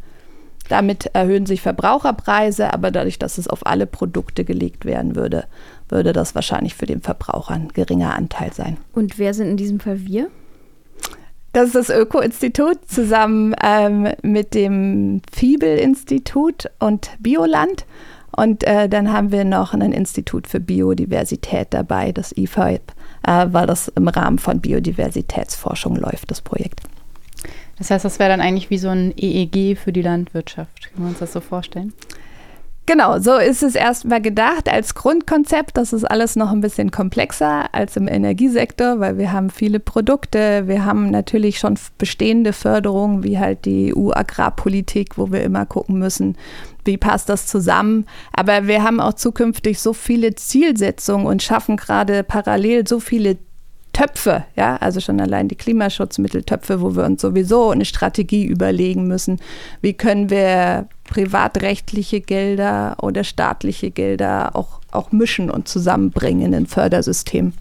[0.69, 5.45] Damit erhöhen sich Verbraucherpreise, aber dadurch, dass es auf alle Produkte gelegt werden würde,
[5.89, 8.77] würde das wahrscheinlich für den Verbraucher ein geringer Anteil sein.
[8.93, 10.29] Und wer sind in diesem Fall wir?
[11.53, 17.87] Das ist das Öko-Institut zusammen ähm, mit dem Fiebel-Institut und Bioland.
[18.37, 22.81] Und äh, dann haben wir noch ein Institut für Biodiversität dabei, das IFAB,
[23.25, 26.81] äh, weil das im Rahmen von Biodiversitätsforschung läuft, das Projekt.
[27.79, 30.91] Das heißt, das wäre dann eigentlich wie so ein EEG für die Landwirtschaft.
[30.93, 31.93] Können wir uns das so vorstellen?
[32.87, 35.79] Genau, so ist es erstmal gedacht als Grundkonzept.
[35.79, 40.69] Das ist alles noch ein bisschen komplexer als im Energiesektor, weil wir haben viele Produkte.
[40.69, 46.37] Wir haben natürlich schon bestehende Förderungen, wie halt die EU-Agrarpolitik, wo wir immer gucken müssen,
[46.85, 48.05] wie passt das zusammen.
[48.35, 53.39] Aber wir haben auch zukünftig so viele Zielsetzungen und schaffen gerade parallel so viele
[53.95, 59.41] Töpfe, ja, also schon allein die Klimaschutzmitteltöpfe, wo wir uns sowieso eine Strategie überlegen müssen.
[59.81, 66.67] Wie können wir privatrechtliche Gelder oder staatliche Gelder auch, auch mischen und zusammenbringen in ein
[66.67, 67.53] Fördersystem?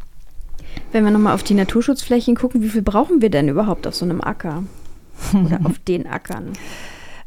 [0.92, 4.06] Wenn wir nochmal auf die Naturschutzflächen gucken, wie viel brauchen wir denn überhaupt auf so
[4.06, 4.64] einem Acker?
[5.34, 6.54] Oder auf den Ackern?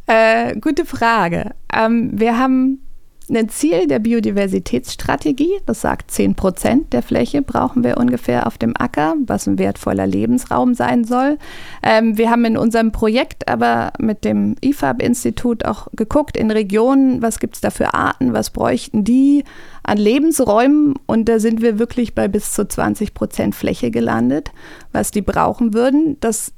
[0.06, 1.54] Äh, gute Frage.
[1.72, 2.80] Ähm, wir haben
[3.30, 8.74] ein Ziel der Biodiversitätsstrategie, das sagt 10 Prozent der Fläche brauchen wir ungefähr auf dem
[8.76, 11.38] Acker, was ein wertvoller Lebensraum sein soll.
[11.82, 17.38] Ähm, wir haben in unserem Projekt aber mit dem IFAB-Institut auch geguckt in Regionen, was
[17.38, 19.44] gibt es da für Arten, was bräuchten die
[19.82, 24.52] an Lebensräumen und da sind wir wirklich bei bis zu 20 Prozent Fläche gelandet,
[24.92, 26.16] was die brauchen würden.
[26.20, 26.52] Das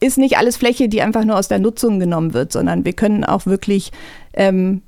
[0.00, 3.24] ist nicht alles Fläche, die einfach nur aus der Nutzung genommen wird, sondern wir können
[3.24, 3.90] auch wirklich
[4.34, 4.82] ähm,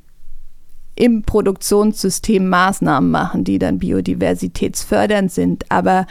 [1.00, 5.64] im Produktionssystem Maßnahmen machen, die dann biodiversitätsfördernd sind.
[5.70, 6.06] Aber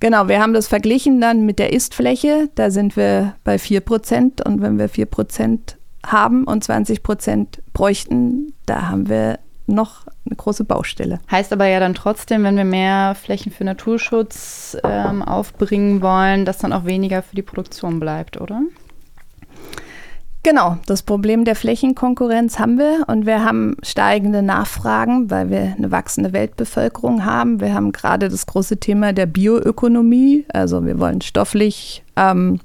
[0.00, 2.50] genau, wir haben das verglichen dann mit der Istfläche.
[2.56, 4.44] Da sind wir bei 4 Prozent.
[4.44, 10.36] Und wenn wir 4 Prozent haben und 20 Prozent bräuchten, da haben wir noch eine
[10.36, 11.20] große Baustelle.
[11.30, 16.58] Heißt aber ja dann trotzdem, wenn wir mehr Flächen für Naturschutz ähm, aufbringen wollen, dass
[16.58, 18.60] dann auch weniger für die Produktion bleibt, oder?
[20.44, 25.92] Genau, das Problem der Flächenkonkurrenz haben wir und wir haben steigende Nachfragen, weil wir eine
[25.92, 27.60] wachsende Weltbevölkerung haben.
[27.60, 32.58] Wir haben gerade das große Thema der Bioökonomie, also wir wollen stofflich ähm,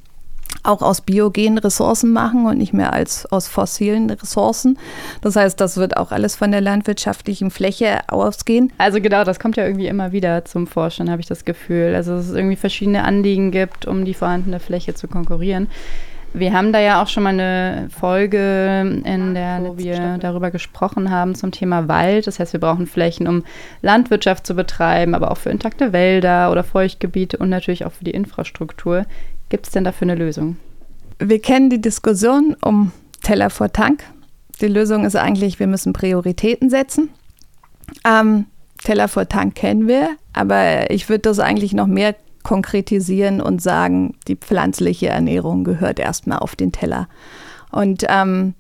[0.63, 4.80] auch aus biogenen Ressourcen machen und nicht mehr als aus fossilen Ressourcen.
[5.22, 8.74] Das heißt, das wird auch alles von der landwirtschaftlichen Fläche ausgehen.
[8.80, 11.94] Also genau, das kommt ja irgendwie immer wieder zum Vorschein, habe ich das Gefühl.
[11.94, 15.68] Also dass es irgendwie verschiedene Anliegen gibt, um die vorhandene Fläche zu konkurrieren.
[16.34, 21.10] Wir haben da ja auch schon mal eine Folge, in der wo wir darüber gesprochen
[21.10, 22.28] haben zum Thema Wald.
[22.28, 23.44] Das heißt, wir brauchen Flächen, um
[23.82, 28.12] Landwirtschaft zu betreiben, aber auch für intakte Wälder oder Feuchtgebiete und natürlich auch für die
[28.12, 29.06] Infrastruktur.
[29.50, 30.58] Gibt es denn dafür eine Lösung?
[31.20, 32.92] Wir kennen die Diskussion um
[33.24, 34.04] Teller vor Tank.
[34.62, 37.10] Die Lösung ist eigentlich, wir müssen Prioritäten setzen.
[38.06, 38.46] Ähm,
[38.84, 42.16] Teller vor Tank kennen wir, aber ich würde das eigentlich noch mehr
[42.47, 47.10] konkretisieren und sagen, die pflanzliche Ernährung gehört erstmal auf den Teller.
[47.73, 48.53] Und ähm,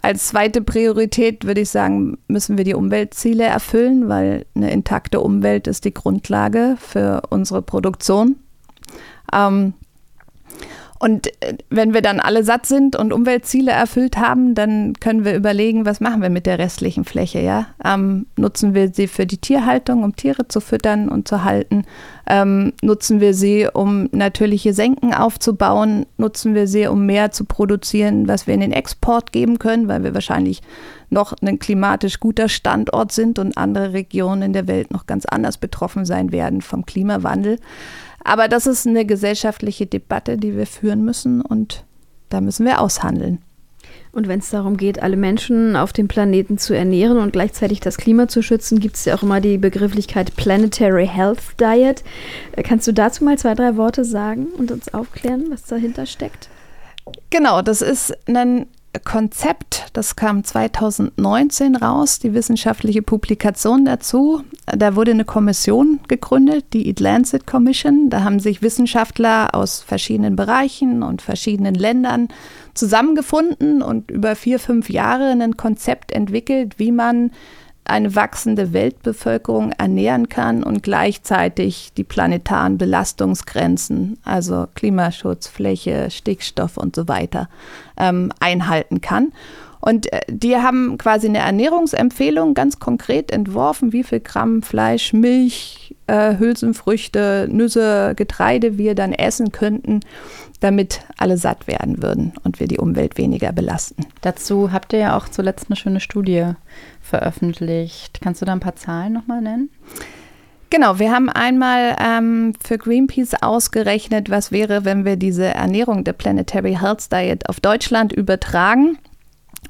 [0.00, 5.66] als zweite Priorität würde ich sagen, müssen wir die Umweltziele erfüllen, weil eine intakte Umwelt
[5.66, 8.36] ist die Grundlage für unsere Produktion.
[9.30, 9.74] Ähm,
[11.04, 15.34] und äh, wenn wir dann alle satt sind und Umweltziele erfüllt haben, dann können wir
[15.34, 17.40] überlegen, was machen wir mit der restlichen Fläche.
[17.40, 17.66] Ja?
[17.84, 21.84] Ähm, nutzen wir sie für die Tierhaltung, um Tiere zu füttern und zu halten?
[22.26, 26.06] Ähm, nutzen wir sie, um natürliche Senken aufzubauen?
[26.16, 30.04] Nutzen wir sie, um mehr zu produzieren, was wir in den Export geben können, weil
[30.04, 30.62] wir wahrscheinlich
[31.10, 35.58] noch ein klimatisch guter Standort sind und andere Regionen in der Welt noch ganz anders
[35.58, 37.58] betroffen sein werden vom Klimawandel.
[38.24, 41.84] Aber das ist eine gesellschaftliche Debatte, die wir führen müssen und
[42.30, 43.38] da müssen wir aushandeln.
[44.12, 47.96] Und wenn es darum geht, alle Menschen auf dem Planeten zu ernähren und gleichzeitig das
[47.96, 52.04] Klima zu schützen, gibt es ja auch immer die Begrifflichkeit Planetary Health Diet.
[52.62, 56.48] Kannst du dazu mal zwei, drei Worte sagen und uns aufklären, was dahinter steckt?
[57.30, 58.66] Genau, das ist ein
[59.00, 64.42] Konzept, das kam 2019 raus, die wissenschaftliche Publikation dazu.
[64.66, 68.08] Da wurde eine Kommission gegründet, die Atlantic Commission.
[68.10, 72.28] Da haben sich Wissenschaftler aus verschiedenen Bereichen und verschiedenen Ländern
[72.74, 77.30] zusammengefunden und über vier, fünf Jahre ein Konzept entwickelt, wie man
[77.84, 86.96] eine wachsende Weltbevölkerung ernähren kann und gleichzeitig die planetaren Belastungsgrenzen, also Klimaschutz, Fläche, Stickstoff und
[86.96, 87.48] so weiter,
[87.98, 89.32] ähm, einhalten kann.
[89.84, 95.94] Und äh, die haben quasi eine Ernährungsempfehlung ganz konkret entworfen, wie viel Gramm Fleisch, Milch,
[96.06, 100.00] äh, Hülsenfrüchte, Nüsse, Getreide wir dann essen könnten,
[100.60, 104.06] damit alle satt werden würden und wir die Umwelt weniger belasten.
[104.22, 106.54] Dazu habt ihr ja auch zuletzt eine schöne Studie
[107.14, 108.20] veröffentlicht.
[108.20, 109.70] Kannst du da ein paar Zahlen nochmal nennen?
[110.70, 116.14] Genau, wir haben einmal ähm, für Greenpeace ausgerechnet, was wäre, wenn wir diese Ernährung der
[116.14, 118.98] Planetary Health Diet auf Deutschland übertragen.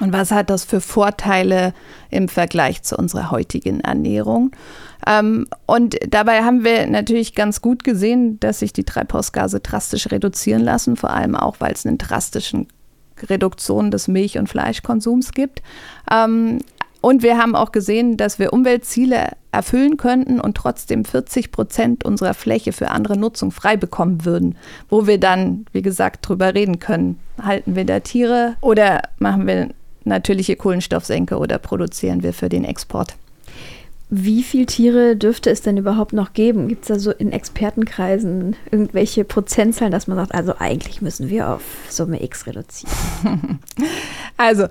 [0.01, 1.75] Und was hat das für Vorteile
[2.11, 4.53] im Vergleich zu unserer heutigen Ernährung?
[5.07, 10.63] Ähm, und dabei haben wir natürlich ganz gut gesehen, dass sich die Treibhausgase drastisch reduzieren
[10.63, 12.67] lassen, vor allem auch, weil es eine drastische
[13.23, 15.63] Reduktion des Milch- und Fleischkonsums gibt.
[16.11, 16.59] Ähm,
[17.05, 22.33] und wir haben auch gesehen, dass wir Umweltziele erfüllen könnten und trotzdem 40 Prozent unserer
[22.33, 24.57] Fläche für andere Nutzung frei bekommen würden,
[24.89, 27.19] wo wir dann, wie gesagt, drüber reden können.
[27.43, 29.69] Halten wir da Tiere oder machen wir
[30.05, 33.17] natürliche Kohlenstoffsenke oder produzieren wir für den Export?
[34.09, 36.69] Wie viele Tiere dürfte es denn überhaupt noch geben?
[36.69, 41.51] Gibt es da so in Expertenkreisen irgendwelche Prozentzahlen, dass man sagt, also eigentlich müssen wir
[41.51, 43.59] auf Summe X reduzieren?
[44.39, 44.69] also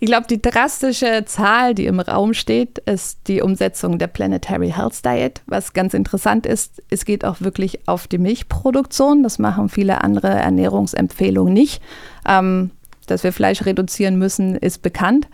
[0.00, 5.04] ich glaube, die drastische Zahl, die im Raum steht, ist die Umsetzung der Planetary Health
[5.04, 5.42] Diet.
[5.46, 9.22] Was ganz interessant ist, es geht auch wirklich auf die Milchproduktion.
[9.22, 11.80] Das machen viele andere Ernährungsempfehlungen nicht.
[12.28, 12.70] Ähm,
[13.06, 15.28] dass wir Fleisch reduzieren müssen, ist bekannt.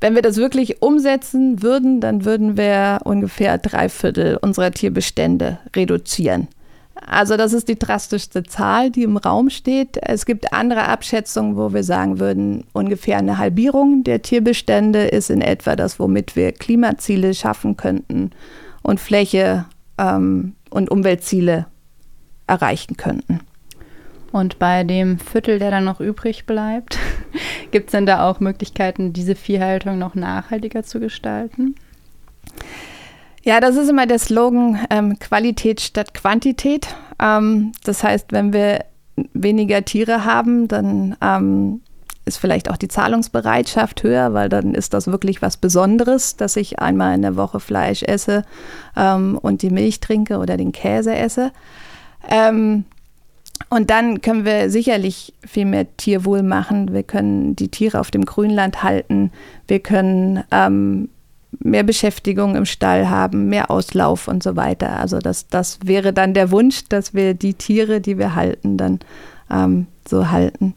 [0.00, 6.48] Wenn wir das wirklich umsetzen würden, dann würden wir ungefähr drei Viertel unserer Tierbestände reduzieren.
[7.06, 9.98] Also das ist die drastischste Zahl, die im Raum steht.
[10.00, 15.40] Es gibt andere Abschätzungen, wo wir sagen würden, ungefähr eine Halbierung der Tierbestände ist in
[15.40, 18.30] etwa das, womit wir Klimaziele schaffen könnten
[18.82, 19.64] und Fläche
[19.98, 21.66] ähm, und Umweltziele
[22.46, 23.40] erreichen könnten.
[24.30, 26.98] Und bei dem Viertel, der dann noch übrig bleibt,
[27.70, 31.74] gibt es denn da auch Möglichkeiten, diese Viehhaltung noch nachhaltiger zu gestalten?
[33.44, 36.86] Ja, das ist immer der Slogan ähm, Qualität statt Quantität.
[37.20, 38.84] Ähm, das heißt, wenn wir
[39.34, 41.80] weniger Tiere haben, dann ähm,
[42.24, 46.78] ist vielleicht auch die Zahlungsbereitschaft höher, weil dann ist das wirklich was Besonderes, dass ich
[46.78, 48.44] einmal in der Woche Fleisch esse
[48.96, 51.50] ähm, und die Milch trinke oder den Käse esse.
[52.28, 52.84] Ähm,
[53.70, 56.92] und dann können wir sicherlich viel mehr Tierwohl machen.
[56.92, 59.32] Wir können die Tiere auf dem Grünland halten.
[59.66, 61.08] Wir können ähm,
[61.58, 64.98] mehr Beschäftigung im Stall haben, mehr Auslauf und so weiter.
[64.98, 69.00] Also das, das wäre dann der Wunsch, dass wir die Tiere, die wir halten, dann
[69.50, 70.74] ähm, so halten.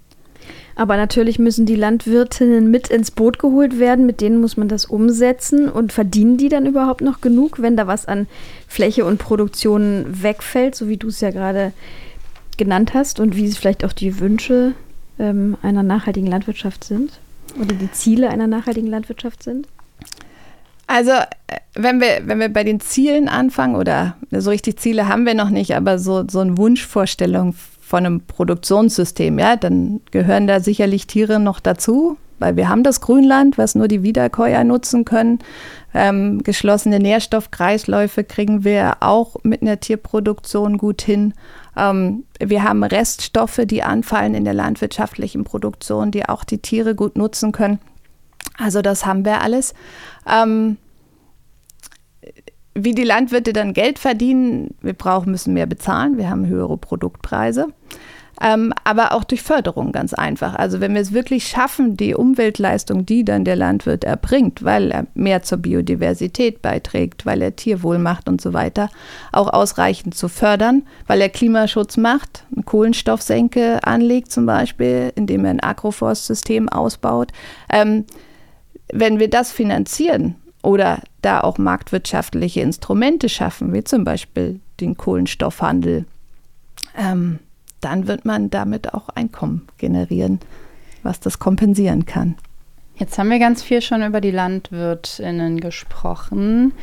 [0.76, 4.86] Aber natürlich müssen die Landwirtinnen mit ins Boot geholt werden, mit denen muss man das
[4.86, 5.70] umsetzen.
[5.70, 8.28] Und verdienen die dann überhaupt noch genug, wenn da was an
[8.68, 11.72] Fläche und Produktion wegfällt, so wie du es ja gerade
[12.58, 14.74] genannt hast und wie vielleicht auch die Wünsche
[15.18, 17.20] ähm, einer nachhaltigen Landwirtschaft sind
[17.60, 19.68] oder die Ziele einer nachhaltigen Landwirtschaft sind?
[20.88, 25.26] Also, äh, wenn wir, wenn wir bei den Zielen anfangen, oder so richtig Ziele haben
[25.26, 30.60] wir noch nicht, aber so, so eine Wunschvorstellung von einem Produktionssystem, ja, dann gehören da
[30.60, 35.40] sicherlich Tiere noch dazu, weil wir haben das Grünland, was nur die Wiederkäuer nutzen können.
[35.94, 41.34] Ähm, geschlossene Nährstoffkreisläufe kriegen wir auch mit einer Tierproduktion gut hin.
[41.78, 47.18] Ähm, wir haben Reststoffe, die anfallen in der landwirtschaftlichen Produktion, die auch die Tiere gut
[47.18, 47.80] nutzen können.
[48.58, 49.74] Also das haben wir alles.
[50.30, 50.78] Ähm,
[52.74, 57.68] wie die Landwirte dann Geld verdienen, wir brauchen, müssen mehr bezahlen, wir haben höhere Produktpreise.
[58.42, 60.56] Ähm, aber auch durch Förderung ganz einfach.
[60.56, 65.08] Also wenn wir es wirklich schaffen, die Umweltleistung, die dann der Landwirt erbringt, weil er
[65.14, 68.90] mehr zur Biodiversität beiträgt, weil er Tierwohl macht und so weiter,
[69.32, 75.52] auch ausreichend zu fördern, weil er Klimaschutz macht, eine Kohlenstoffsenke anlegt zum Beispiel, indem er
[75.52, 77.32] ein Agroforstsystem ausbaut.
[77.70, 78.04] Ähm,
[78.92, 86.06] wenn wir das finanzieren oder da auch marktwirtschaftliche Instrumente schaffen, wie zum Beispiel den Kohlenstoffhandel,
[86.98, 87.40] ähm,
[87.82, 90.40] dann wird man damit auch Einkommen generieren,
[91.04, 92.36] was das kompensieren kann.
[92.96, 96.74] Jetzt haben wir ganz viel schon über die Landwirtinnen gesprochen.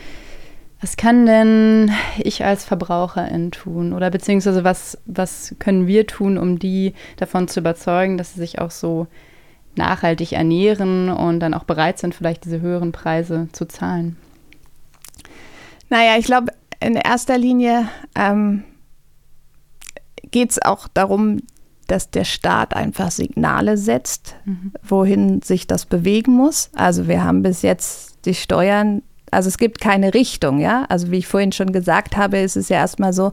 [0.81, 3.93] Was kann denn ich als Verbraucherin tun?
[3.93, 8.59] Oder beziehungsweise was, was können wir tun, um die davon zu überzeugen, dass sie sich
[8.59, 9.07] auch so
[9.77, 14.16] nachhaltig ernähren und dann auch bereit sind, vielleicht diese höheren Preise zu zahlen?
[15.89, 18.64] Naja, ich glaube, in erster Linie ähm,
[20.31, 21.41] geht es auch darum,
[21.87, 24.73] dass der Staat einfach Signale setzt, mhm.
[24.83, 26.70] wohin sich das bewegen muss.
[26.75, 30.87] Also wir haben bis jetzt die Steuern, also es gibt keine Richtung, ja.
[30.89, 33.33] Also wie ich vorhin schon gesagt habe, ist es ja erstmal so,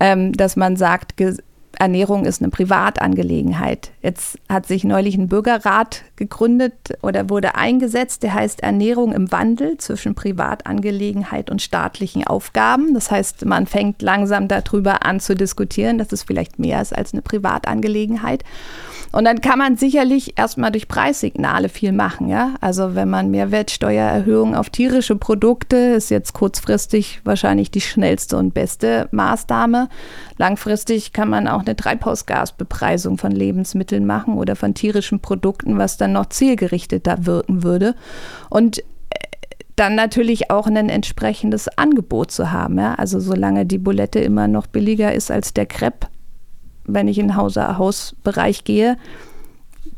[0.00, 1.14] ähm, dass man sagt,
[1.78, 3.90] Ernährung ist eine Privatangelegenheit.
[4.02, 9.78] Jetzt hat sich neulich ein Bürgerrat gegründet oder wurde eingesetzt, der heißt Ernährung im Wandel
[9.78, 12.94] zwischen Privatangelegenheit und staatlichen Aufgaben.
[12.94, 17.12] Das heißt, man fängt langsam darüber an zu diskutieren, dass es vielleicht mehr ist als
[17.12, 18.44] eine Privatangelegenheit.
[19.14, 22.28] Und dann kann man sicherlich erstmal durch Preissignale viel machen.
[22.28, 22.54] Ja?
[22.60, 29.08] Also wenn man Mehrwertsteuererhöhung auf tierische Produkte ist jetzt kurzfristig wahrscheinlich die schnellste und beste
[29.12, 29.88] Maßnahme.
[30.36, 36.12] Langfristig kann man auch eine Treibhausgasbepreisung von Lebensmitteln machen oder von tierischen Produkten, was dann
[36.12, 37.94] noch zielgerichteter wirken würde.
[38.50, 38.82] Und äh,
[39.76, 42.78] dann natürlich auch ein entsprechendes Angebot zu haben.
[42.78, 42.94] Ja?
[42.94, 46.08] Also solange die Bulette immer noch billiger ist als der Crepe,
[46.84, 48.96] wenn ich in den Hausbereich gehe,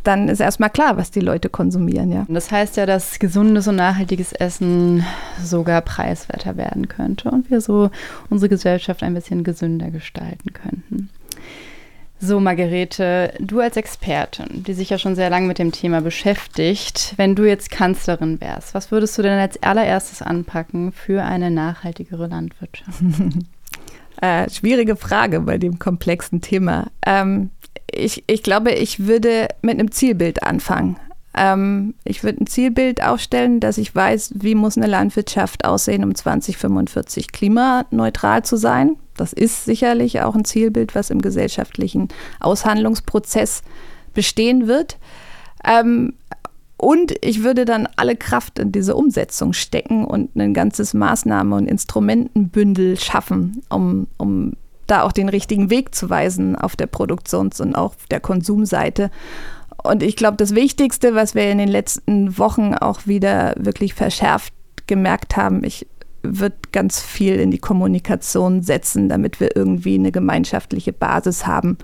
[0.06, 2.26] dann ist erstmal klar, was die Leute konsumieren, ja.
[2.28, 5.04] Das heißt ja, dass gesundes und nachhaltiges Essen
[5.42, 7.90] sogar preiswerter werden könnte und wir so
[8.30, 11.10] unsere Gesellschaft ein bisschen gesünder gestalten könnten.
[12.18, 17.12] So, Margarete, du als Expertin, die sich ja schon sehr lange mit dem Thema beschäftigt,
[17.18, 22.26] wenn du jetzt Kanzlerin wärst, was würdest du denn als allererstes anpacken für eine nachhaltigere
[22.26, 23.02] Landwirtschaft?
[24.20, 26.86] Äh, schwierige Frage bei dem komplexen Thema.
[27.04, 27.50] Ähm,
[27.92, 30.96] ich, ich glaube, ich würde mit einem Zielbild anfangen.
[31.36, 36.14] Ähm, ich würde ein Zielbild aufstellen, dass ich weiß, wie muss eine Landwirtschaft aussehen, um
[36.14, 38.96] 2045 klimaneutral zu sein.
[39.16, 42.08] Das ist sicherlich auch ein Zielbild, was im gesellschaftlichen
[42.40, 43.62] Aushandlungsprozess
[44.14, 44.96] bestehen wird.
[45.64, 46.14] Ähm,
[46.78, 51.66] und ich würde dann alle Kraft in diese Umsetzung stecken und ein ganzes Maßnahme- und
[51.66, 54.52] Instrumentenbündel schaffen, um, um
[54.86, 59.10] da auch den richtigen Weg zu weisen auf der Produktions- und auch der Konsumseite.
[59.82, 64.52] Und ich glaube, das Wichtigste, was wir in den letzten Wochen auch wieder wirklich verschärft
[64.86, 65.86] gemerkt haben, ich
[66.22, 71.78] würde ganz viel in die Kommunikation setzen, damit wir irgendwie eine gemeinschaftliche Basis haben,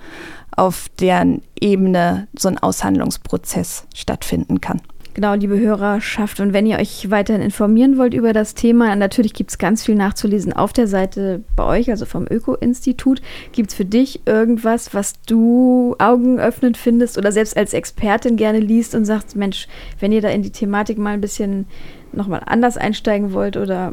[0.56, 4.80] auf deren Ebene so ein Aushandlungsprozess stattfinden kann.
[5.14, 6.40] Genau, liebe Hörerschaft.
[6.40, 9.94] Und wenn ihr euch weiterhin informieren wollt über das Thema, natürlich gibt es ganz viel
[9.94, 13.20] nachzulesen auf der Seite bei euch, also vom Öko-Institut.
[13.52, 18.94] Gibt es für dich irgendwas, was du augenöffnend findest oder selbst als Expertin gerne liest
[18.94, 19.68] und sagst, Mensch,
[20.00, 21.66] wenn ihr da in die Thematik mal ein bisschen
[22.12, 23.92] nochmal anders einsteigen wollt oder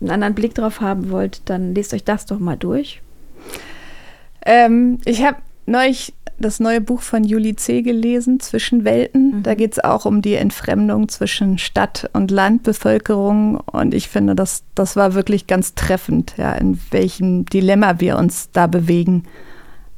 [0.00, 3.02] einen anderen Blick drauf haben wollt, dann lest euch das doch mal durch.
[4.46, 7.82] Ähm, ich habe neulich das neue Buch von Julie C.
[7.82, 9.38] gelesen, Zwischen Welten.
[9.38, 9.42] Mhm.
[9.42, 13.60] Da geht es auch um die Entfremdung zwischen Stadt- und Landbevölkerung.
[13.60, 18.50] Und ich finde, das, das war wirklich ganz treffend, ja, in welchem Dilemma wir uns
[18.52, 19.24] da bewegen.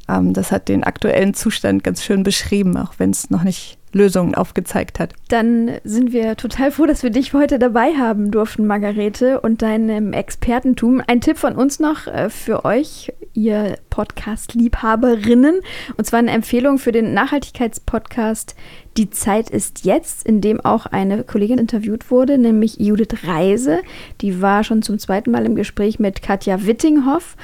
[0.09, 4.35] Ähm, das hat den aktuellen Zustand ganz schön beschrieben, auch wenn es noch nicht Lösungen
[4.35, 5.15] aufgezeigt hat.
[5.29, 10.13] Dann sind wir total froh, dass wir dich heute dabei haben durften, Margarete, und deinem
[10.13, 11.03] Expertentum.
[11.07, 15.61] Ein Tipp von uns noch äh, für euch, ihr Podcast-Liebhaberinnen,
[15.97, 18.55] und zwar eine Empfehlung für den Nachhaltigkeitspodcast
[18.97, 23.81] Die Zeit ist jetzt, in dem auch eine Kollegin interviewt wurde, nämlich Judith Reise.
[24.21, 27.37] Die war schon zum zweiten Mal im Gespräch mit Katja Wittinghoff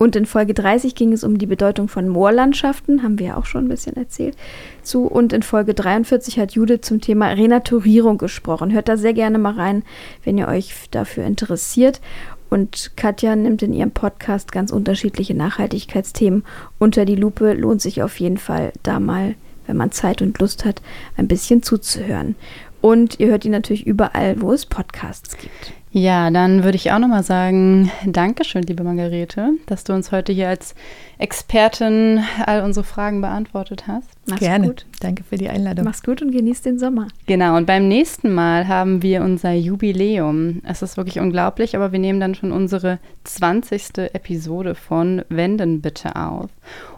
[0.00, 3.44] und in Folge 30 ging es um die Bedeutung von Moorlandschaften, haben wir ja auch
[3.44, 4.34] schon ein bisschen erzählt
[4.82, 5.02] zu.
[5.04, 8.72] Und in Folge 43 hat Judith zum Thema Renaturierung gesprochen.
[8.72, 9.82] Hört da sehr gerne mal rein,
[10.24, 12.00] wenn ihr euch dafür interessiert.
[12.48, 16.44] Und Katja nimmt in ihrem Podcast ganz unterschiedliche Nachhaltigkeitsthemen
[16.78, 17.52] unter die Lupe.
[17.52, 19.34] Lohnt sich auf jeden Fall da mal,
[19.66, 20.80] wenn man Zeit und Lust hat,
[21.18, 22.36] ein bisschen zuzuhören.
[22.80, 25.74] Und ihr hört ihn natürlich überall, wo es Podcasts gibt.
[25.92, 30.48] Ja, dann würde ich auch nochmal sagen, Dankeschön, liebe Margarete, dass du uns heute hier
[30.48, 30.76] als
[31.18, 34.08] Expertin all unsere Fragen beantwortet hast.
[34.26, 34.68] Mach's Gerne.
[34.68, 34.86] Gut.
[35.00, 35.84] Danke für die Einladung.
[35.84, 37.08] Mach's gut und genieß den Sommer.
[37.26, 40.62] Genau, und beim nächsten Mal haben wir unser Jubiläum.
[40.64, 43.98] Es ist wirklich unglaublich, aber wir nehmen dann schon unsere 20.
[44.14, 46.50] Episode von Wenden bitte auf.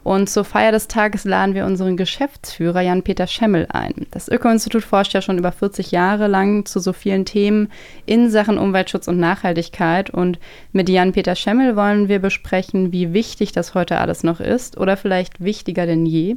[0.04, 4.06] Und zur Feier des Tages laden wir unseren Geschäftsführer Jan-Peter Schemmel ein.
[4.10, 7.68] Das Öko-Institut forscht ja schon über 40 Jahre lang zu so vielen Themen
[8.04, 10.10] in Sachen Umweltschutz und Nachhaltigkeit.
[10.10, 10.38] Und
[10.72, 15.42] mit Jan-Peter Schemmel wollen wir besprechen, wie wichtig das heute alles noch ist oder vielleicht
[15.42, 16.36] wichtiger denn je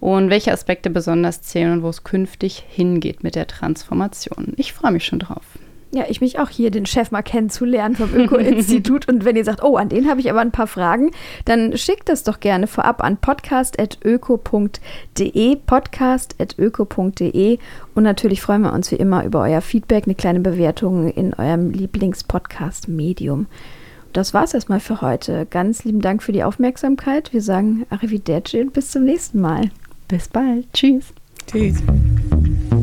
[0.00, 4.52] und welche Aspekte besonders zählen und wo es künftig hingeht mit der Transformation.
[4.56, 5.44] Ich freue mich schon drauf.
[5.92, 9.08] Ja, ich mich auch hier, den Chef mal kennenzulernen vom Öko-Institut.
[9.08, 11.12] Und wenn ihr sagt, oh, an den habe ich aber ein paar Fragen,
[11.44, 17.58] dann schickt das doch gerne vorab an podcast.öko.de, podcast.öko.de.
[17.94, 21.70] Und natürlich freuen wir uns wie immer über euer Feedback, eine kleine Bewertung in eurem
[21.70, 23.46] Lieblingspodcast-Medium.
[24.12, 25.46] Das war es erstmal für heute.
[25.48, 27.32] Ganz lieben Dank für die Aufmerksamkeit.
[27.32, 29.70] Wir sagen Arrivederci und bis zum nächsten Mal.
[30.08, 30.66] Bis bald.
[30.72, 31.12] Tschüss.
[31.46, 31.76] Tschüss.